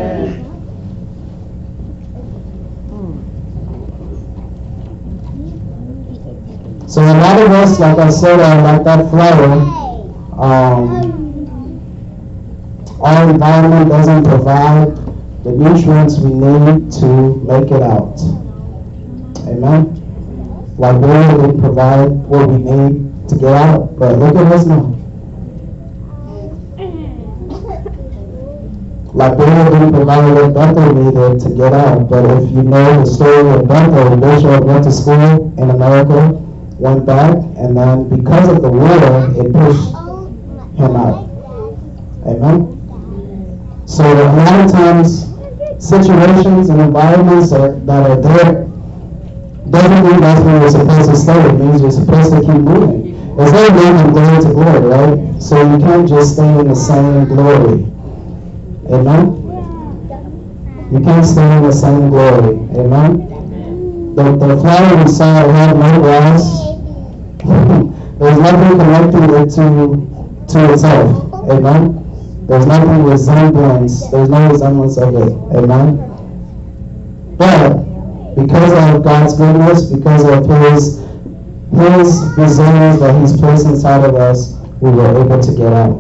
So 6.93 7.01
a 7.01 7.17
lot 7.25 7.41
of 7.41 7.51
us, 7.53 7.81
like 7.81 7.97
I 7.97 8.11
said, 8.11 8.39
are 8.39 8.63
like 8.63 8.85
that 8.85 9.09
flower. 9.09 9.53
Um, 10.39 11.81
our 13.01 13.31
environment 13.31 13.89
doesn't 13.89 14.25
provide 14.25 14.95
the 15.43 15.53
nutrients 15.53 16.19
we 16.19 16.35
need 16.35 16.93
to 17.01 17.37
make 17.49 17.71
it 17.71 17.81
out. 17.81 18.21
Amen. 19.49 19.89
Liberia 20.77 21.39
didn't 21.39 21.61
provide 21.63 22.11
what 22.29 22.51
we 22.51 22.59
need 22.59 23.27
to 23.27 23.37
get 23.37 23.55
out, 23.55 23.99
but 23.99 24.19
look 24.19 24.37
at 24.37 24.53
us 24.53 24.67
now. 24.67 24.93
Liberia 29.15 29.71
didn't 29.71 29.95
provide 29.95 30.35
what 30.35 30.53
Bethel 30.53 30.93
needed 30.93 31.41
to 31.41 31.55
get 31.57 31.73
out, 31.73 32.11
but 32.11 32.27
if 32.27 32.51
you 32.51 32.63
know 32.63 33.01
the 33.01 33.07
story 33.07 33.49
of 33.49 33.67
Bethel, 33.67 34.15
Bishop 34.19 34.65
went 34.65 34.85
to 34.85 34.93
school 34.93 35.55
in 35.57 35.71
America, 35.71 36.42
went 36.83 37.07
back, 37.07 37.37
and 37.63 37.77
then 37.77 38.09
because 38.09 38.49
of 38.49 38.61
the 38.61 38.71
war, 38.71 38.99
it 39.39 39.53
pushed 39.55 39.95
him 40.75 40.97
out. 40.99 41.31
Amen? 42.27 42.75
So 43.87 44.03
a 44.03 44.27
lot 44.35 44.65
of 44.65 44.73
times, 44.73 45.31
situations 45.79 46.71
and 46.71 46.81
environments 46.81 47.53
are, 47.53 47.79
that 47.87 48.11
are 48.11 48.21
there 48.21 48.67
doesn't 49.71 50.05
mean 50.05 50.21
that's 50.21 50.45
where 50.45 50.61
you're 50.61 50.71
supposed 50.71 51.09
to 51.09 51.17
stay. 51.17 51.39
It 51.39 51.53
means 51.53 51.83
you're 51.83 51.93
supposed 51.93 52.33
to 52.33 52.41
keep 52.41 52.61
moving. 52.61 53.15
It's 53.39 53.53
not 53.53 53.71
like 53.71 53.75
moving 53.75 54.13
glory 54.13 54.43
to 54.43 54.53
glory, 54.53 54.81
right? 54.81 55.43
So 55.43 55.63
you 55.63 55.79
can't 55.79 56.09
just 56.09 56.35
stay 56.35 56.59
in 56.59 56.67
the 56.67 56.75
same 56.75 57.27
glory. 57.27 57.87
Amen? 58.91 59.39
You 60.93 61.01
can't 61.01 61.25
stay 61.25 61.57
in 61.57 61.63
the 61.63 61.73
same 61.73 62.11
glory. 62.11 62.57
Amen? 62.75 64.15
The, 64.15 64.25
the 64.37 64.61
flower 64.61 65.03
we 65.03 65.09
saw 65.11 65.49
had 65.49 65.75
no 65.75 66.01
grass. 66.03 66.72
There's 67.45 68.39
nothing 68.39 68.79
connecting 68.79 69.25
it 69.35 69.51
to, 69.57 70.47
to 70.53 70.73
itself. 70.73 71.35
Amen? 71.51 72.47
There's 72.47 72.67
nothing 72.67 73.05
resemblance. 73.05 74.09
There's 74.11 74.29
no 74.29 74.49
resemblance 74.49 74.97
of 74.99 75.15
it. 75.17 75.33
Amen? 75.57 76.09
But 77.37 78.35
because 78.37 78.73
of 78.73 79.03
God's 79.03 79.37
goodness, 79.37 79.87
because 79.87 80.25
of 80.25 80.47
His 80.49 81.01
His 81.73 82.23
resilience 82.37 83.01
that 83.01 83.21
He's 83.21 83.37
placed 83.37 83.67
inside 83.67 84.05
of 84.05 84.15
us, 84.15 84.55
we 84.81 84.91
were 84.91 85.25
able 85.25 85.43
to 85.43 85.53
get 85.55 85.73
out. 85.73 85.99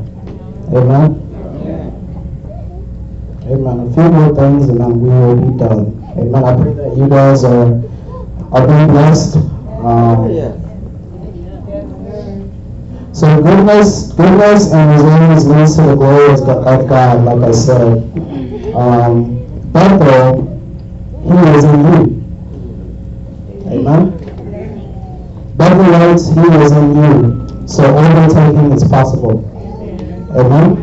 Amen? 0.68 1.18
Amen. 3.47 3.80
A 3.80 3.95
few 3.95 4.09
more 4.09 4.34
things 4.34 4.68
and 4.68 4.80
then 4.80 5.01
we 5.01 5.09
will 5.09 5.36
be 5.36 5.59
done. 5.59 6.03
Amen. 6.16 6.45
I 6.45 6.62
pray 6.62 6.72
that 6.74 6.97
you 6.97 7.09
guys 7.09 7.43
are 7.43 7.82
are 8.53 8.66
being 8.66 8.86
blessed. 8.88 9.36
Um, 9.82 10.61
so 13.12 13.42
goodness, 13.42 14.12
goodness 14.12 14.72
and 14.72 14.90
his 14.92 15.02
resilience 15.02 15.44
leads 15.44 15.76
to 15.76 15.82
the 15.82 15.94
glory 15.94 16.32
of 16.32 16.88
God, 16.88 17.24
like 17.26 17.46
I 17.46 17.52
said. 17.52 17.98
Um, 18.74 19.42
Bethel, 19.70 20.48
He 21.22 21.36
is 21.56 21.64
in 21.64 21.80
you. 21.84 22.22
Amen? 23.68 24.12
Bethelites, 25.56 26.32
He 26.32 26.62
is 26.64 26.72
in 26.72 26.96
you. 26.96 27.68
So 27.68 27.84
overtaking 27.84 28.72
is 28.72 28.84
possible. 28.84 29.44
Amen? 30.34 30.76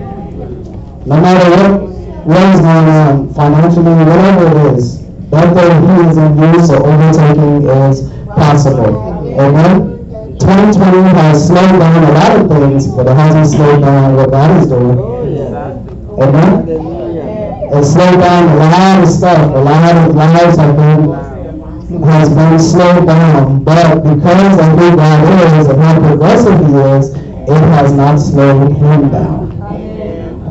No 1.07 1.19
matter 1.19 1.49
what, 1.49 1.81
what 2.27 2.55
is 2.55 2.61
going 2.61 2.89
on 2.89 3.33
financially, 3.33 4.05
whatever 4.05 4.69
it 4.69 4.77
is, 4.77 4.97
Bethel, 5.31 5.69
He 5.81 6.09
is 6.09 6.17
in 6.17 6.37
you, 6.37 6.65
so 6.65 6.75
overtaking 6.85 7.63
is 7.63 8.07
possible. 8.35 9.17
Amen? 9.39 9.98
2020 10.39 11.09
has 11.19 11.47
slowed 11.47 11.79
down 11.79 12.03
a 12.03 12.11
lot 12.13 12.39
of 12.39 12.49
things, 12.49 12.87
but 12.87 13.07
it 13.07 13.15
hasn't 13.15 13.47
slowed 13.47 13.81
down 13.81 14.15
what 14.15 14.31
God 14.31 14.61
is 14.61 14.67
doing. 14.67 14.97
Oh, 14.97 16.23
Amen? 16.23 16.69
It 17.71 17.83
slowed 17.83 18.19
down 18.19 18.47
a 18.47 18.55
lot 18.55 19.03
of 19.03 19.09
stuff. 19.09 19.55
A 19.55 19.59
lot 19.59 19.95
of 19.95 20.15
lives 20.15 20.57
have 20.57 20.75
been, 20.75 22.03
has 22.03 22.29
been 22.29 22.59
slowed 22.59 23.05
down. 23.05 23.63
But 23.63 23.99
because 23.99 24.59
of 24.59 24.79
who 24.79 24.95
God 24.95 25.59
is 25.59 25.67
and 25.67 25.81
how 25.81 25.99
progressive 25.99 26.59
He 26.65 26.73
is, 26.73 27.09
it 27.13 27.63
has 27.75 27.93
not 27.93 28.17
slowed 28.17 28.71
Him 28.71 29.11
down. 29.11 29.51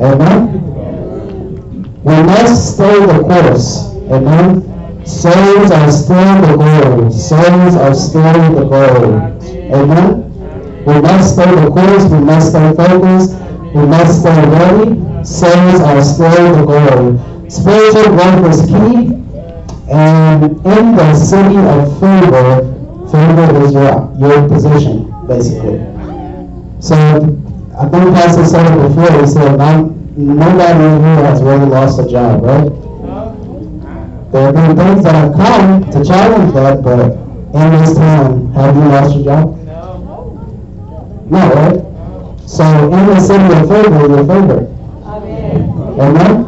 Amen? 0.01 0.59
We 2.03 2.23
must 2.23 2.75
stay 2.75 3.05
the 3.05 3.19
course. 3.23 3.93
Amen? 4.11 5.05
Souls 5.05 5.71
are 5.71 5.91
still 5.91 6.41
the 6.41 6.55
goal. 6.55 7.11
Souls 7.11 7.75
are 7.75 7.93
still 7.93 8.53
the 8.53 8.65
goal. 8.65 9.58
Amen? 9.71 10.29
We 10.85 11.01
must 11.01 11.33
stay 11.33 11.49
the 11.53 11.69
course. 11.69 12.05
We 12.11 12.19
must 12.19 12.49
stay 12.49 12.73
focused. 12.73 13.33
We 13.75 13.85
must 13.85 14.21
stay 14.21 14.41
ready. 14.49 14.95
Souls 15.23 15.81
are 15.81 16.01
still 16.01 16.55
the 16.55 16.65
goal. 16.65 17.49
Spiritual 17.49 18.15
growth 18.15 18.49
is 18.49 18.61
key. 18.65 19.19
And 19.91 20.43
in 20.65 20.95
the 20.95 21.13
city 21.15 21.57
of 21.57 21.99
favor, 21.99 22.79
favor 23.11 23.65
is 23.65 23.73
your, 23.73 24.11
your 24.17 24.47
position, 24.47 25.11
basically. 25.27 25.79
So 26.79 26.95
I 27.79 27.87
think 27.89 28.13
Pastor 28.15 28.45
said 28.45 28.65
it 28.65 28.87
before. 28.87 29.19
He 29.19 29.27
said, 29.27 29.57
nobody 30.17 31.03
here 31.03 31.25
has 31.25 31.41
really 31.41 31.65
lost 31.65 31.99
a 31.99 32.07
job, 32.09 32.43
right? 32.43 32.69
There 34.31 34.43
have 34.43 34.53
been 34.53 34.77
things 34.77 35.03
that 35.03 35.15
have 35.15 35.33
come 35.33 35.89
to 35.91 36.05
challenge 36.05 36.53
that, 36.53 36.83
but 36.83 36.99
in 37.55 37.79
this 37.79 37.95
time, 37.95 38.51
have 38.53 38.75
you 38.75 38.81
lost 38.83 39.15
your 39.15 39.23
job? 39.23 39.58
No, 41.29 41.37
right? 41.37 41.89
So 42.49 42.63
in 42.65 43.05
the 43.05 43.19
city 43.19 43.45
of 43.53 43.69
favor, 43.69 44.07
you're 44.09 44.25
favored. 44.25 44.65
Amen. 45.05 45.99
Amen? 46.01 46.45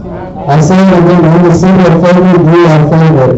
I 0.49 0.59
say 0.59 0.81
it 0.81 0.93
again, 0.97 1.23
in 1.23 1.43
the 1.43 1.53
city 1.53 1.85
of 1.85 2.01
favor, 2.01 2.25
you 2.49 2.65
are 2.65 2.89
favored. 2.89 3.37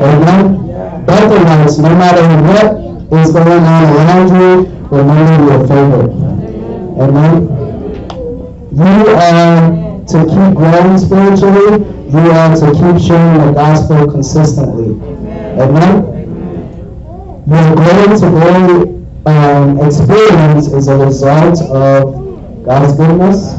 Amen? 0.00 0.64
Of 1.08 1.32
us, 1.32 1.78
no 1.78 1.90
matter 1.90 2.24
what 2.48 3.20
is 3.20 3.32
going 3.32 3.48
on 3.48 3.84
around 3.96 4.28
you, 4.40 4.66
remember 4.90 5.44
you 5.44 5.50
are 5.50 5.66
favored. 5.66 6.10
Amen? 7.00 7.36
You 8.72 9.08
are 9.12 9.60
to 10.06 10.18
keep 10.24 10.54
growing 10.56 10.96
spiritually. 10.96 11.84
You 12.08 12.30
are 12.32 12.56
to 12.56 12.66
keep 12.72 13.06
sharing 13.06 13.46
the 13.46 13.52
gospel 13.52 14.10
consistently. 14.10 14.94
Amen? 15.60 16.04
Your 17.46 17.74
glory 17.74 18.18
to 18.18 18.28
glory 18.30 18.97
um, 19.26 19.80
experience 19.80 20.68
is 20.68 20.88
a 20.88 20.96
result 20.96 21.60
of 21.62 22.64
God's 22.64 22.94
goodness 22.96 23.54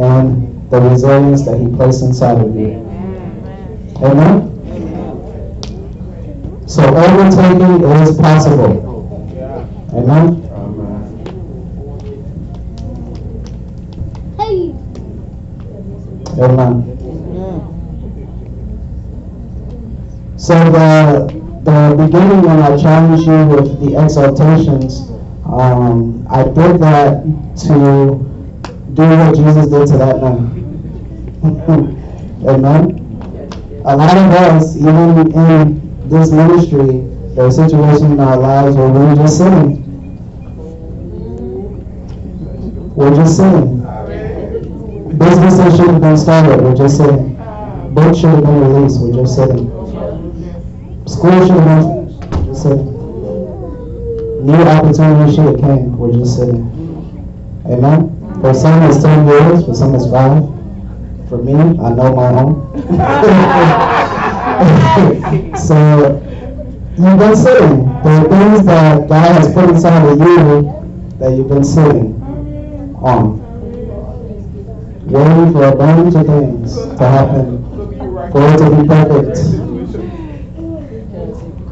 and 0.00 0.70
the 0.70 0.80
resilience 0.80 1.44
that 1.44 1.58
He 1.58 1.68
placed 1.68 2.02
inside 2.02 2.38
of 2.40 2.54
you. 2.54 2.84
Amen? 4.02 4.48
So 6.68 6.82
overtaking 6.82 7.82
is 7.82 8.16
possible. 8.18 8.84
Amen? 9.92 10.44
Amen. 16.38 16.98
So 20.36 20.54
the 20.54 21.37
the 21.68 22.06
beginning 22.06 22.42
when 22.42 22.60
I 22.60 22.76
challenged 22.78 23.26
you 23.26 23.46
with 23.46 23.80
the 23.80 23.96
exaltations, 23.96 25.10
um, 25.44 26.26
I 26.30 26.44
did 26.44 26.80
that 26.80 27.22
to 27.66 27.74
do 28.94 29.02
what 29.02 29.36
Jesus 29.36 29.66
did 29.68 29.86
to 29.88 29.98
that 29.98 30.22
man. 30.22 30.56
Amen. 32.48 33.04
A 33.84 33.96
lot 33.96 34.16
of 34.16 34.32
us, 34.32 34.76
even 34.76 35.30
in 35.34 36.08
this 36.08 36.30
ministry, 36.32 37.04
there 37.34 37.44
are 37.44 37.50
situations 37.50 38.02
in 38.02 38.18
our 38.18 38.38
lives 38.38 38.74
where 38.74 38.88
we're 38.88 39.14
just 39.16 39.36
sinning. 39.36 39.84
We're 42.96 43.14
just 43.14 43.36
sinning. 43.36 43.82
Businesses 45.18 45.76
should 45.76 45.90
have 45.90 46.00
been 46.00 46.16
started, 46.16 46.62
we're 46.62 46.74
just 46.74 46.96
sitting. 46.96 47.34
Books 47.92 48.18
should 48.18 48.30
have 48.30 48.42
been 48.42 48.60
released, 48.60 49.00
we're 49.00 49.12
just 49.12 49.34
sitting. 49.36 49.77
School 51.08 51.46
should 51.46 51.56
have 51.56 51.84
just 52.44 52.62
sitting. 52.62 52.92
New 54.44 54.52
opportunity 54.52 55.34
should 55.34 55.46
have 55.46 55.58
came, 55.58 55.96
we're 55.96 56.12
just 56.12 56.36
sitting. 56.36 56.68
Amen? 57.64 58.40
For 58.42 58.52
some 58.52 58.82
it's 58.82 59.02
ten 59.02 59.26
years, 59.26 59.64
for 59.64 59.74
some 59.74 59.94
it's 59.94 60.04
five. 60.10 60.44
For 61.30 61.38
me, 61.38 61.54
I 61.54 61.90
know 61.94 62.14
my 62.14 62.28
own. 62.40 62.76
so, 65.56 66.20
you've 66.98 67.18
been 67.18 67.36
sitting. 67.36 67.84
There 68.04 68.20
are 68.20 68.28
things 68.28 68.66
that 68.66 69.08
God 69.08 69.42
has 69.42 69.52
put 69.54 69.70
inside 69.70 70.06
of 70.06 70.18
you 70.20 71.16
that 71.18 71.30
you've 71.34 71.48
been 71.48 71.64
sitting 71.64 72.22
on 73.02 73.38
waiting 75.06 75.52
for 75.54 75.64
a 75.64 75.74
bunch 75.74 76.14
of 76.14 76.26
things 76.26 76.76
to 76.76 77.08
happen 77.08 77.64
for 78.30 78.42
it 78.52 78.58
to 78.58 78.70
be 78.76 78.86
perfect. 78.86 79.77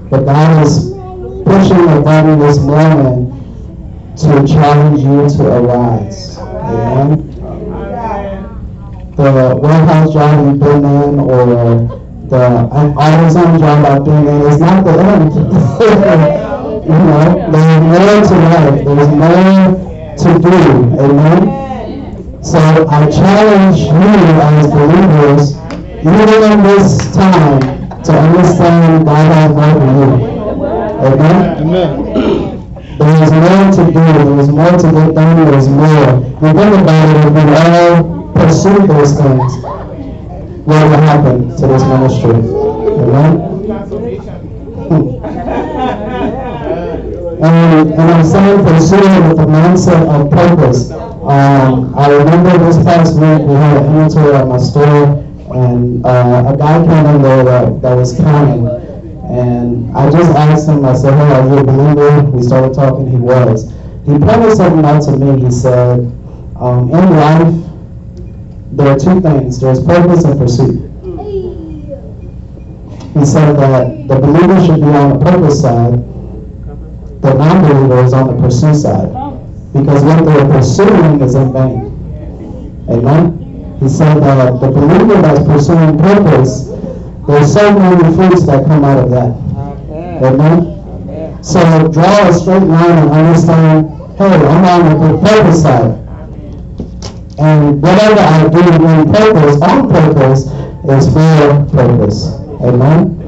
But 0.08 0.24
God 0.24 0.64
is 0.64 0.90
pushing 1.44 1.88
a 1.88 2.00
button 2.00 2.38
this 2.38 2.60
morning 2.60 3.32
to 4.16 4.46
challenge 4.46 5.00
you 5.00 5.28
to 5.36 5.52
arise. 5.52 6.38
Amen. 6.38 7.30
The 9.16 9.58
warehouse 9.60 10.12
job 10.12 10.46
you've 10.46 10.60
been 10.60 10.84
in 10.84 11.18
or 11.18 11.46
the 12.28 12.36
artisan 12.96 13.58
job 13.58 13.84
I've 13.84 14.04
been 14.04 14.28
in 14.28 14.42
is 14.42 14.60
not 14.60 14.84
the 14.84 14.92
end. 14.92 15.34
you 16.86 16.92
know, 16.92 17.50
there's 17.50 17.82
more 17.82 18.20
to 18.28 18.36
life. 18.46 18.84
There's 18.84 19.10
more 19.10 19.76
to 20.18 20.38
do. 20.38 20.58
Amen. 21.00 22.44
So 22.44 22.58
I 22.88 23.10
challenge 23.10 23.80
you 23.80 23.90
as 23.90 24.66
believers, 24.68 25.56
even 25.98 26.52
in 26.52 26.62
this 26.62 27.12
time, 27.12 27.75
to 28.06 28.12
understand 28.12 29.04
God 29.04 29.32
has 29.32 29.50
more 29.50 29.74
for 29.74 29.90
you. 29.98 30.10
Amen? 31.06 31.36
Amen. 31.62 31.90
There 32.98 33.22
is 33.22 33.30
more 33.32 33.64
to 33.72 33.82
do. 33.92 33.92
There 33.92 34.40
is 34.40 34.48
more 34.48 34.70
to 34.70 34.88
get 34.92 35.14
done. 35.14 35.36
There 35.44 35.58
is 35.58 35.68
more. 35.68 36.22
You 36.40 36.52
think 36.54 36.72
about 36.80 37.08
it, 37.10 37.16
if 37.26 37.32
we 37.34 37.40
all 37.56 38.32
pursue 38.32 38.86
those 38.86 39.12
things, 39.18 39.52
what 40.64 40.82
will 40.88 41.02
happen 41.02 41.48
to 41.56 41.66
this 41.66 41.82
ministry? 41.82 42.38
Amen? 43.02 43.32
and, 47.42 47.90
and 47.92 48.00
I'm 48.00 48.24
saying 48.24 48.64
pursue 48.64 48.96
it 48.96 49.28
with 49.28 49.36
the 49.36 49.46
mindset 49.46 50.08
of 50.08 50.30
purpose. 50.30 50.90
Um, 50.90 51.94
I 51.98 52.08
remember 52.08 52.56
this 52.58 52.76
past 52.84 53.14
week 53.14 53.42
we 53.48 53.54
had 53.54 53.78
an 53.78 53.86
inventory 53.86 54.34
at 54.36 54.46
my 54.46 54.58
store, 54.58 55.25
and 55.56 56.04
uh, 56.04 56.52
a 56.52 56.56
guy 56.56 56.84
came 56.84 57.06
in 57.06 57.22
there 57.22 57.44
that, 57.44 57.80
that 57.80 57.94
was 57.94 58.14
counting. 58.16 58.66
And 59.28 59.96
I 59.96 60.10
just 60.10 60.30
asked 60.36 60.68
him, 60.68 60.84
I 60.84 60.94
said, 60.94 61.14
hey, 61.14 61.32
are 61.32 61.48
you 61.48 61.58
a 61.58 61.64
believer? 61.64 62.22
We 62.30 62.42
started 62.42 62.74
talking, 62.74 63.10
he 63.10 63.16
was. 63.16 63.72
He 64.04 64.18
pointed 64.18 64.54
something 64.56 64.84
out 64.84 65.02
to 65.04 65.12
me. 65.16 65.44
He 65.44 65.50
said, 65.50 66.00
um, 66.60 66.90
in 66.92 67.16
life, 67.16 67.54
there 68.72 68.88
are 68.88 68.98
two 68.98 69.20
things 69.20 69.58
there's 69.58 69.82
purpose 69.82 70.24
and 70.24 70.38
pursuit. 70.38 70.90
He 73.18 73.24
said 73.24 73.56
that 73.56 74.08
the 74.08 74.16
believer 74.16 74.60
should 74.66 74.76
be 74.76 74.88
on 74.88 75.18
the 75.18 75.24
purpose 75.24 75.62
side, 75.62 75.92
the 77.22 77.32
non 77.32 77.62
believer 77.62 78.04
is 78.04 78.12
on 78.12 78.36
the 78.36 78.42
pursuit 78.42 78.74
side 78.74 79.08
because 79.72 80.04
what 80.04 80.24
they're 80.24 80.46
pursuing 80.46 81.20
is 81.22 81.34
in 81.34 81.52
vain. 81.52 82.84
Amen? 82.90 83.45
He 83.80 83.88
said 83.88 84.20
that 84.20 84.60
the 84.60 84.70
believer 84.70 85.20
that's 85.20 85.44
pursuing 85.44 85.98
purpose, 85.98 86.68
there's 87.26 87.52
so 87.52 87.78
many 87.78 88.14
fruits 88.16 88.46
that 88.46 88.64
come 88.66 88.84
out 88.84 89.04
of 89.04 89.10
that. 89.10 89.36
Amen? 90.22 91.42
So 91.44 91.60
draw 91.88 92.28
a 92.28 92.32
straight 92.32 92.62
line 92.62 92.98
and 92.98 93.10
understand, 93.10 93.88
hey, 94.16 94.34
I'm 94.34 94.64
on 94.64 94.98
the 94.98 95.28
purpose 95.28 95.62
side. 95.62 95.92
And 97.38 97.82
whatever 97.82 98.20
I 98.20 98.48
do 98.48 98.60
in 98.60 99.12
purpose, 99.12 99.60
on 99.60 99.90
purpose, 99.90 100.46
is 100.88 101.12
for 101.12 101.66
purpose. 101.76 102.32
Amen? 102.62 103.20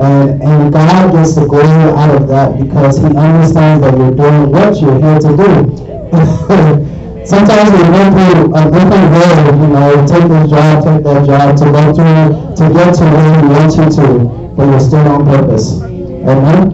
And, 0.00 0.42
and 0.42 0.72
God 0.72 1.12
gets 1.12 1.34
the 1.34 1.44
glory 1.44 1.66
out 1.66 2.14
of 2.14 2.28
that 2.28 2.56
because 2.56 2.98
He 2.98 3.06
understands 3.06 3.82
that 3.82 3.98
you're 3.98 4.14
doing 4.14 4.52
what 4.52 4.80
you're 4.80 5.00
here 5.00 5.18
to 5.18 5.36
do. 5.36 6.87
Sometimes 7.28 7.70
we 7.72 7.84
go 7.92 8.08
through 8.08 8.56
a 8.56 8.64
different 8.72 9.12
road, 9.12 9.60
you 9.60 9.68
know, 9.68 10.06
take 10.08 10.28
this 10.32 10.48
job, 10.48 10.82
take 10.82 11.04
that 11.04 11.26
job, 11.26 11.54
to 11.58 11.64
go 11.68 11.92
through, 11.92 12.56
to 12.56 12.72
get 12.72 12.94
to 12.94 13.04
where 13.04 13.42
we 13.42 13.48
want 13.52 13.76
you 13.76 13.84
to, 13.84 14.54
but 14.56 14.64
you're 14.64 14.80
still 14.80 15.06
on 15.06 15.26
purpose. 15.26 15.82
Amen? 15.82 16.72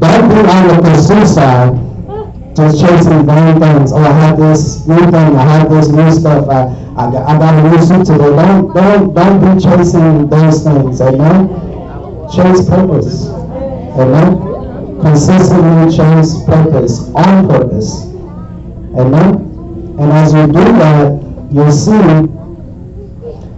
Don't 0.00 0.28
be 0.32 0.40
on 0.48 0.68
the 0.68 0.80
pursuit 0.80 1.28
side, 1.28 1.76
just 2.56 2.80
chasing 2.80 3.26
vain 3.26 3.60
things. 3.60 3.92
Oh, 3.92 3.98
I 3.98 4.12
have 4.24 4.38
this 4.38 4.86
new 4.86 4.96
thing, 4.96 5.36
I 5.36 5.44
have 5.44 5.68
this 5.68 5.88
new 5.88 6.10
stuff, 6.10 6.48
I, 6.48 6.72
I, 6.96 7.12
got, 7.12 7.28
I 7.28 7.36
got 7.36 7.52
a 7.52 7.68
new 7.68 7.84
suit 7.84 8.06
today. 8.06 8.32
Don't, 8.32 8.72
don't, 8.72 9.12
don't 9.12 9.38
be 9.44 9.60
chasing 9.60 10.30
those 10.30 10.64
things. 10.64 10.98
Amen? 11.02 11.48
Chase 12.32 12.66
purpose. 12.70 13.28
Amen? 14.00 14.98
Consistently 15.02 15.94
chase 15.94 16.42
purpose, 16.46 17.12
on 17.12 17.46
purpose. 17.48 18.11
Amen? 18.94 19.34
And 19.98 20.12
as 20.12 20.34
you 20.34 20.46
do 20.46 20.52
that, 20.52 21.48
you'll 21.50 21.72
see 21.72 22.32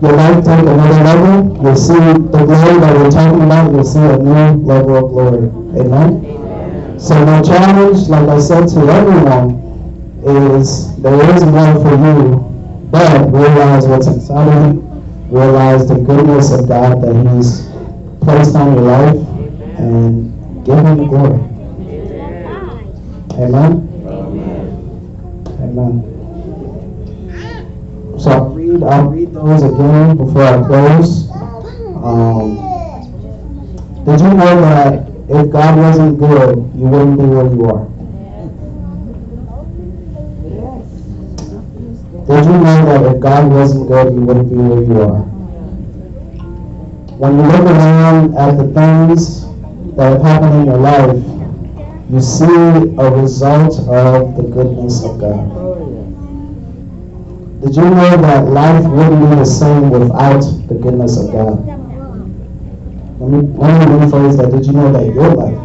your 0.02 0.12
life 0.12 0.44
take 0.44 0.60
another 0.60 1.02
level. 1.02 1.62
You'll 1.62 1.76
see 1.76 1.94
the 1.94 2.44
glory 2.44 2.78
that 2.80 2.96
we're 2.96 3.10
talking 3.10 3.42
about. 3.42 3.72
You'll 3.72 3.84
see 3.84 4.00
a 4.00 4.18
new 4.18 4.64
level 4.64 4.96
of 4.96 5.10
glory. 5.10 5.48
Amen? 5.80 6.24
Amen. 6.24 7.00
So 7.00 7.14
my 7.24 7.42
challenge, 7.42 8.08
like 8.08 8.28
I 8.28 8.38
said 8.38 8.68
to 8.68 8.80
everyone, 8.80 9.64
is 10.24 10.94
there 11.02 11.34
is 11.34 11.44
more 11.44 11.74
for 11.82 11.94
you, 11.94 12.36
but 12.90 13.32
realize 13.32 13.86
what's 13.86 14.06
inside 14.06 14.48
of 14.48 14.74
you. 14.74 14.80
Realize 15.30 15.88
the 15.88 15.96
goodness 15.96 16.52
of 16.52 16.68
God 16.68 17.02
that 17.02 17.34
He's 17.34 17.66
placed 18.20 18.54
on 18.54 18.74
your 18.74 18.84
life 18.84 19.16
and 19.78 20.64
give 20.66 20.78
Him 20.78 20.96
the 20.98 21.06
glory. 21.06 21.40
Amen? 23.42 23.93
Amen. 25.74 26.14
So 28.20 28.30
I'll 28.30 28.50
read, 28.50 28.82
I'll 28.84 29.08
read 29.08 29.34
those 29.34 29.62
again 29.64 30.16
before 30.16 30.44
I 30.44 30.62
close. 30.62 31.28
Um, 31.98 32.54
did 34.04 34.20
you 34.20 34.34
know 34.34 34.60
that 34.60 35.08
if 35.28 35.50
God 35.50 35.76
wasn't 35.76 36.18
good, 36.20 36.56
you 36.76 36.86
wouldn't 36.86 37.18
be 37.18 37.24
where 37.24 37.46
you 37.46 37.64
are? 37.64 37.88
Did 42.28 42.44
you 42.44 42.52
know 42.52 42.84
that 42.86 43.16
if 43.16 43.20
God 43.20 43.50
wasn't 43.50 43.88
good, 43.88 44.14
you 44.14 44.20
wouldn't 44.20 44.50
be 44.50 44.56
where 44.56 44.82
you 44.84 45.02
are? 45.02 45.22
When 47.18 47.36
you 47.36 47.42
look 47.42 47.62
around 47.62 48.36
at 48.36 48.58
the 48.58 48.66
things 48.72 49.44
that 49.96 50.12
have 50.12 50.22
happened 50.22 50.54
in 50.54 50.66
your 50.66 50.78
life, 50.78 51.34
you 52.10 52.20
see 52.20 52.44
a 52.44 53.10
result 53.10 53.78
of 53.88 54.36
the 54.36 54.42
goodness 54.42 55.02
of 55.04 55.18
God. 55.18 55.63
Did 57.64 57.76
you 57.76 57.84
know 57.84 58.16
that 58.18 58.44
life 58.44 58.84
wouldn't 58.84 59.30
be 59.30 59.36
the 59.36 59.44
same 59.46 59.88
without 59.88 60.42
the 60.68 60.74
goodness 60.74 61.16
of 61.16 61.32
God? 61.32 61.66
Let 63.18 63.30
me, 63.30 63.40
let 63.56 63.88
me 63.88 64.04
rephrase 64.04 64.36
that. 64.36 64.50
Did 64.50 64.66
you 64.66 64.72
know 64.74 64.92
that 64.92 65.06
your 65.06 65.32
life 65.32 65.56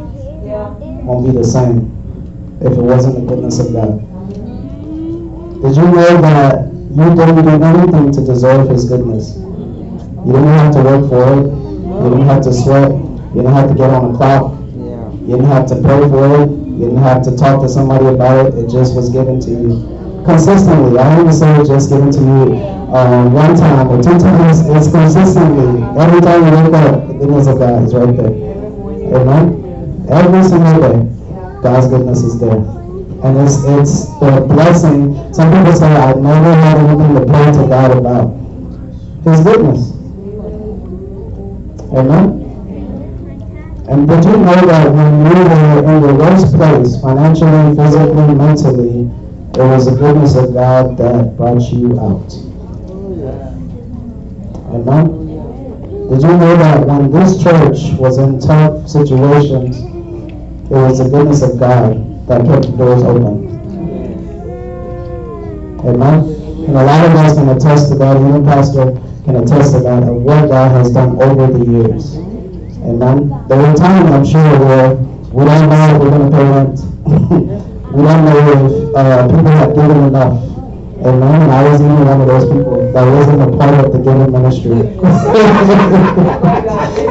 won't 1.04 1.26
be 1.28 1.34
the 1.38 1.44
same 1.44 1.92
if 2.62 2.72
it 2.72 2.82
wasn't 2.82 3.16
the 3.16 3.26
goodness 3.28 3.60
of 3.60 3.74
God? 3.74 4.00
Did 5.62 5.76
you 5.76 5.84
know 5.92 6.22
that 6.22 6.72
you 6.72 7.16
didn't 7.20 7.44
do 7.44 7.68
anything 7.68 8.12
to 8.14 8.24
deserve 8.24 8.70
His 8.70 8.86
goodness? 8.88 9.36
You 9.36 10.32
didn't 10.32 10.56
have 10.56 10.74
to 10.76 10.82
work 10.82 11.10
for 11.10 11.34
it. 11.36 11.52
You 11.52 12.10
didn't 12.16 12.28
have 12.28 12.44
to 12.44 12.54
sweat. 12.54 12.92
You 12.92 13.44
didn't 13.44 13.52
have 13.52 13.68
to 13.68 13.76
get 13.76 13.90
on 13.90 14.16
a 14.16 14.18
clock. 14.18 14.58
You 15.28 15.36
didn't 15.36 15.52
have 15.52 15.68
to 15.68 15.76
pray 15.76 16.08
for 16.08 16.44
it. 16.44 16.50
You 16.50 16.80
didn't 16.80 17.04
have 17.04 17.24
to 17.24 17.36
talk 17.36 17.62
to 17.62 17.68
somebody 17.68 18.06
about 18.06 18.46
it. 18.46 18.56
It 18.56 18.70
just 18.70 18.96
was 18.96 19.10
given 19.10 19.42
to 19.42 19.50
you 19.50 19.99
consistently. 20.30 21.00
I 21.00 21.20
even 21.20 21.34
say 21.34 21.50
it 21.60 21.66
just 21.66 21.90
given 21.90 22.12
to 22.12 22.20
you 22.20 22.56
uh, 22.94 23.30
one 23.30 23.56
time 23.58 23.90
or 23.90 23.98
two 24.02 24.18
times. 24.20 24.62
It's 24.70 24.92
consistently. 24.92 25.82
Every 25.98 26.22
time 26.22 26.46
you 26.46 26.52
wake 26.54 26.74
up, 26.74 27.08
the 27.08 27.14
goodness 27.14 27.48
of 27.48 27.58
God 27.58 27.84
is 27.84 27.96
right 27.96 28.16
there. 28.16 28.34
Amen? 29.18 30.06
Every 30.10 30.44
single 30.44 30.78
day, 30.86 30.98
God's 31.64 31.88
goodness 31.88 32.22
is 32.22 32.40
there. 32.40 32.62
And 33.26 33.38
it's, 33.42 33.58
it's 33.66 34.06
the 34.20 34.46
blessing. 34.48 35.34
Some 35.34 35.52
people 35.52 35.74
say, 35.74 35.92
I've 35.92 36.18
never 36.18 36.54
had 36.54 36.78
anything 36.78 37.16
to 37.16 37.26
pray 37.26 37.52
to 37.52 37.68
God 37.68 37.98
about. 37.98 38.30
His 39.26 39.44
goodness. 39.44 39.92
Amen? 41.92 42.46
And 43.90 44.08
did 44.08 44.24
you 44.24 44.38
know 44.38 44.62
that 44.70 44.94
when 44.94 45.26
you 45.26 45.44
were 45.44 45.96
in 45.96 46.02
the 46.04 46.14
worst 46.14 46.54
place, 46.56 47.02
financially, 47.02 47.76
physically, 47.76 48.36
mentally, 48.36 49.10
it 49.56 49.64
was 49.64 49.86
the 49.86 49.96
goodness 49.98 50.36
of 50.36 50.54
God 50.54 50.98
that 50.98 51.36
brought 51.36 51.62
you 51.72 52.00
out? 52.00 52.32
Amen. 54.72 55.20
Did 56.10 56.22
you 56.22 56.38
know 56.38 56.56
that 56.58 56.88
when 56.88 57.12
this 57.12 57.42
church 57.42 57.98
was 58.00 58.18
in 58.20 58.40
tough 58.40 58.88
situations, 58.88 59.78
it 59.80 60.72
was 60.72 61.00
the 61.00 61.10
goodness 61.10 61.42
of 61.42 61.60
God 61.60 62.28
that 62.28 62.46
kept 62.46 62.66
the 62.66 62.78
doors 62.78 63.04
open? 63.04 63.50
Amen. 65.80 66.20
And 66.68 66.78
a 66.78 66.84
lot 66.84 67.06
of 67.06 67.16
us 67.16 67.34
can 67.36 67.50
attest 67.50 67.92
to 67.92 67.98
that, 67.98 68.18
even 68.18 68.46
Pastor 68.46 68.92
can 69.26 69.38
attest 69.38 69.74
to 69.74 69.80
that, 69.80 70.04
of 70.04 70.16
what 70.22 70.48
God 70.48 70.72
has 70.72 70.92
done 70.94 71.22
over 71.22 71.48
the 71.48 71.66
years. 71.66 72.16
Amen. 72.16 73.30
There 73.48 73.58
were 73.58 73.74
times, 73.74 74.12
I'm 74.12 74.26
sure, 74.26 74.60
where 74.60 74.96
we 74.96 75.46
don't 75.46 75.70
know 75.70 75.96
if 75.96 76.02
we're 76.02 76.10
going 76.10 76.32
to 76.32 76.38
pay 76.38 76.44
rent. 76.50 77.70
we 77.92 78.04
don't 78.04 78.24
know 78.24 78.38
if 78.38 78.96
uh, 78.96 79.28
people 79.28 79.50
have 79.50 79.74
given 79.74 79.98
enough. 80.04 80.50
And 81.00 81.24
I 81.24 81.64
was 81.64 81.82
even 81.82 82.06
one 82.06 82.22
of 82.22 82.28
those 82.28 82.46
people 82.46 82.92
that 82.94 83.06
wasn't 83.08 83.42
a 83.42 83.58
part 83.58 83.74
of 83.84 83.94
the 83.94 84.00
giving 84.00 84.32
ministry. 84.32 84.78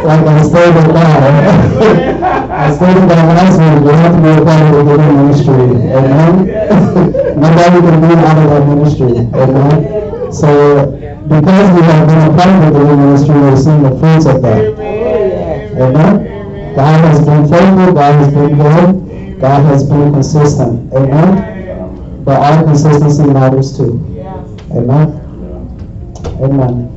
like 0.06 0.22
I 0.22 0.42
stayed 0.42 0.74
with 0.76 0.86
God. 0.86 1.02
I 2.52 2.70
stayed 2.76 2.94
with 2.94 3.08
God 3.08 3.26
last 3.34 3.58
week. 3.58 3.82
You 3.82 3.90
have 3.90 4.14
to 4.14 4.20
be 4.22 4.28
a 4.28 4.44
part 4.44 4.62
of 4.62 4.70
the 4.76 4.84
giving 4.86 5.14
ministry. 5.18 5.66
Amen. 5.98 6.46
Nobody 7.42 7.78
can 7.82 7.98
be 7.98 8.14
out 8.14 8.38
of 8.38 8.46
that 8.52 8.64
ministry. 8.68 9.18
Amen. 9.34 10.30
So 10.30 10.94
because 11.26 11.68
we 11.74 11.82
have 11.82 12.06
been 12.06 12.22
a 12.22 12.30
part 12.38 12.54
of 12.54 12.70
the 12.70 12.78
giving 12.78 13.00
ministry, 13.02 13.34
we're 13.34 13.56
seeing 13.56 13.82
the 13.82 13.98
fruits 13.98 14.26
of 14.26 14.42
that. 14.42 14.78
Amen. 15.74 16.74
God 16.76 17.00
has 17.02 17.24
been 17.24 17.48
faithful. 17.48 17.94
God 17.94 18.14
has 18.14 18.32
been 18.32 18.54
good. 18.58 19.07
God 19.40 19.64
has 19.66 19.88
been 19.88 20.12
consistent. 20.12 20.92
Amen. 20.92 22.24
But 22.24 22.40
our 22.40 22.64
consistency 22.64 23.24
matters 23.24 23.76
too. 23.76 24.04
Amen. 24.72 25.24
Amen. 26.40 26.94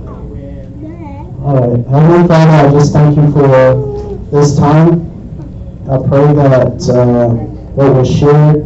All 1.44 1.56
right. 1.56 1.88
Heavenly 1.88 2.28
Father, 2.28 2.68
I 2.68 2.72
just 2.72 2.94
thank 2.94 3.16
you 3.16 3.32
for 3.32 4.28
this 4.32 4.58
time. 4.58 5.10
I 5.90 5.98
pray 5.98 6.34
that 6.34 6.90
uh, 6.90 7.30
what 7.74 7.96
was 7.96 8.10
shared, 8.10 8.64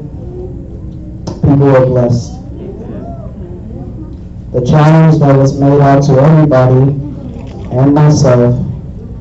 people 1.42 1.76
are 1.76 1.86
blessed. 1.86 2.34
The 4.52 4.66
challenge 4.66 5.20
that 5.20 5.36
was 5.36 5.60
made 5.60 5.82
out 5.82 6.04
to 6.04 6.14
everybody 6.14 6.92
and 7.78 7.94
myself 7.94 8.56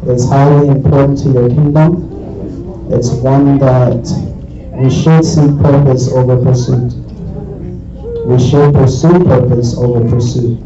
is 0.06 0.28
highly 0.28 0.68
important 0.68 1.18
to 1.18 1.28
your 1.30 1.48
kingdom. 1.48 2.10
It's 2.92 3.10
one 3.10 3.58
that 3.58 4.33
we 4.84 4.90
should 4.90 5.24
seek 5.24 5.50
purpose 5.62 6.12
over 6.12 6.36
pursuit. 6.44 6.92
We 8.26 8.38
should 8.38 8.74
pursue 8.74 9.24
purpose 9.24 9.78
over 9.78 10.06
pursuit. 10.06 10.60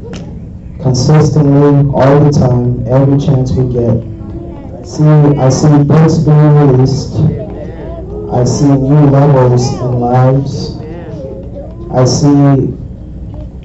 Consistently, 0.82 1.88
all 1.94 2.18
the 2.24 2.32
time, 2.32 2.84
every 2.88 3.16
chance 3.20 3.52
we 3.52 3.72
get. 3.72 4.02
See, 4.84 5.04
I 5.38 5.48
see 5.50 5.84
books 5.84 6.18
being 6.18 6.54
released. 6.58 7.14
I 8.34 8.42
see 8.42 8.66
new 8.66 9.06
levels 9.06 9.72
in 9.74 10.00
lives. 10.00 10.76
I 11.92 12.04
see 12.04 12.74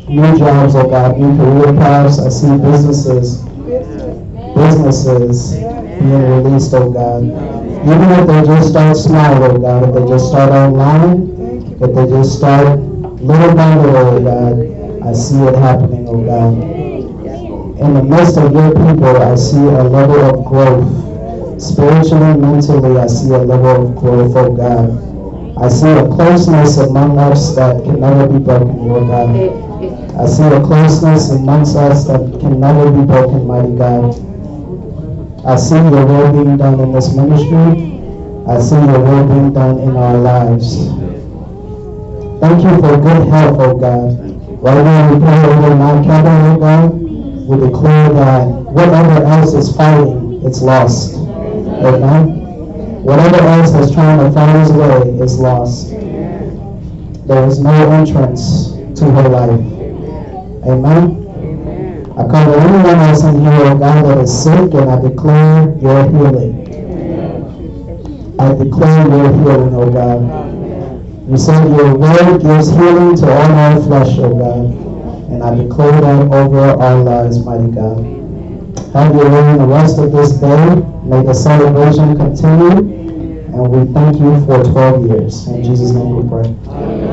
new 0.08 0.38
jobs, 0.38 0.76
oh 0.76 0.88
God, 0.88 1.18
new 1.18 1.36
career 1.36 1.74
paths. 1.74 2.20
I 2.20 2.30
see 2.30 2.56
businesses, 2.58 3.42
businesses 4.54 5.56
being 5.56 6.30
released, 6.30 6.74
oh 6.76 6.92
God. 6.92 7.73
Even 7.84 8.10
if 8.12 8.28
they 8.28 8.44
just 8.46 8.70
start 8.70 8.98
oh 9.42 9.60
God, 9.60 9.90
if 9.90 9.96
they 9.96 10.08
just 10.08 10.28
start 10.30 10.52
online, 10.52 11.30
if 11.82 11.96
they 11.96 12.06
just 12.08 12.38
start 12.38 12.80
Little 13.24 13.56
by 13.56 13.74
little, 13.78 13.96
oh 13.96 14.20
God, 14.20 15.08
I 15.08 15.14
see 15.14 15.40
it 15.44 15.56
happening, 15.56 16.06
oh 16.10 16.20
God. 16.26 16.60
In 17.80 17.94
the 17.94 18.04
midst 18.04 18.38
of 18.38 18.52
your 18.52 18.72
people, 18.72 19.16
I 19.16 19.36
see 19.36 19.64
a 19.64 19.82
level 19.82 20.20
of 20.20 20.44
growth. 20.44 21.62
Spiritually, 21.62 22.36
mentally, 22.38 23.00
I 23.00 23.08
see 23.08 23.30
a 23.30 23.38
level 23.38 23.88
of 23.88 23.96
growth, 23.96 24.36
oh 24.36 24.52
God. 24.52 25.64
I 25.64 25.70
see 25.70 25.90
a 25.90 26.06
closeness 26.10 26.76
among 26.80 27.18
us 27.18 27.56
that 27.56 27.82
can 27.86 28.02
never 28.02 28.28
be 28.28 28.44
broken, 28.44 28.90
Lord 28.90 29.08
God. 29.08 30.20
I 30.20 30.26
see 30.28 30.44
a 30.44 30.60
closeness 30.60 31.32
amongst 31.32 31.78
us 31.78 32.08
that 32.08 32.40
can 32.42 32.60
never 32.60 32.92
be 32.92 33.06
broken, 33.06 33.48
mighty 33.48 33.74
God. 33.78 34.33
I 35.46 35.58
see 35.58 35.76
your 35.76 36.06
will 36.06 36.32
being 36.32 36.56
done 36.56 36.80
in 36.80 36.94
this 36.94 37.14
ministry. 37.14 38.00
I 38.48 38.62
see 38.62 38.76
your 38.76 39.00
will 39.00 39.28
being 39.28 39.52
done 39.52 39.78
in 39.80 39.96
our 39.98 40.18
lives. 40.18 40.88
Thank 42.40 42.64
you 42.64 42.76
for 42.80 42.96
good 42.96 43.28
health, 43.28 43.58
oh 43.60 43.78
God. 43.78 44.64
Right 44.64 44.84
now 44.86 45.14
we 45.14 45.20
pray 45.20 45.44
over 45.44 45.76
Mount 45.76 46.06
Kevin, 46.06 46.32
oh 46.48 46.58
God. 46.60 46.94
We 46.94 47.68
declare 47.68 48.14
that 48.14 48.48
whatever 48.48 49.26
else 49.26 49.54
is 49.54 49.76
fighting, 49.76 50.42
it's 50.46 50.62
lost. 50.62 51.16
Amen. 51.16 53.04
Whatever 53.04 53.36
else 53.36 53.74
is 53.74 53.92
trying 53.94 54.20
to 54.20 54.32
find 54.32 54.60
his 54.60 54.72
way 54.72 55.24
is 55.24 55.40
lost. 55.40 55.90
There 55.90 57.46
is 57.48 57.60
no 57.60 57.92
entrance 57.92 58.72
to 58.98 59.12
her 59.12 59.28
life. 59.28 59.60
Amen. 60.66 61.23
I 62.16 62.28
cover 62.28 62.60
anyone 62.60 63.00
else 63.00 63.24
in 63.24 63.42
here, 63.42 63.76
God, 63.76 64.06
that 64.06 64.18
is 64.20 64.44
sick, 64.44 64.74
and 64.74 64.90
I 64.90 65.02
declare 65.02 65.76
your 65.80 66.04
healing. 66.10 66.64
I 68.40 68.54
declare 68.54 69.08
your 69.08 69.32
healing, 69.34 69.76
oh 69.76 69.92
God. 69.92 70.54
You 71.30 71.38
said 71.38 71.70
your 71.70 71.98
word 71.98 72.42
gives 72.42 72.70
healing 72.70 73.16
to 73.16 73.26
all 73.26 73.52
our 73.52 73.82
flesh, 73.82 74.20
O 74.20 74.36
God. 74.36 74.66
And 75.32 75.42
I 75.42 75.56
declare 75.56 76.02
that 76.02 76.32
over 76.34 76.60
our 76.60 77.02
lives, 77.02 77.44
mighty 77.46 77.72
God. 77.72 78.04
Have 78.94 79.16
your 79.16 79.32
way 79.32 79.52
in 79.52 79.58
the 79.58 79.66
rest 79.66 79.98
of 80.00 80.12
this 80.12 80.34
day. 80.34 80.76
May 81.06 81.24
the 81.26 81.34
celebration 81.34 82.18
continue. 82.18 83.04
And 83.54 83.68
we 83.70 83.94
thank 83.94 84.20
you 84.20 84.46
for 84.46 84.64
12 84.64 85.08
years. 85.08 85.48
In 85.48 85.64
Jesus' 85.64 85.92
name 85.92 86.16
we 86.18 86.30
pray. 86.30 87.13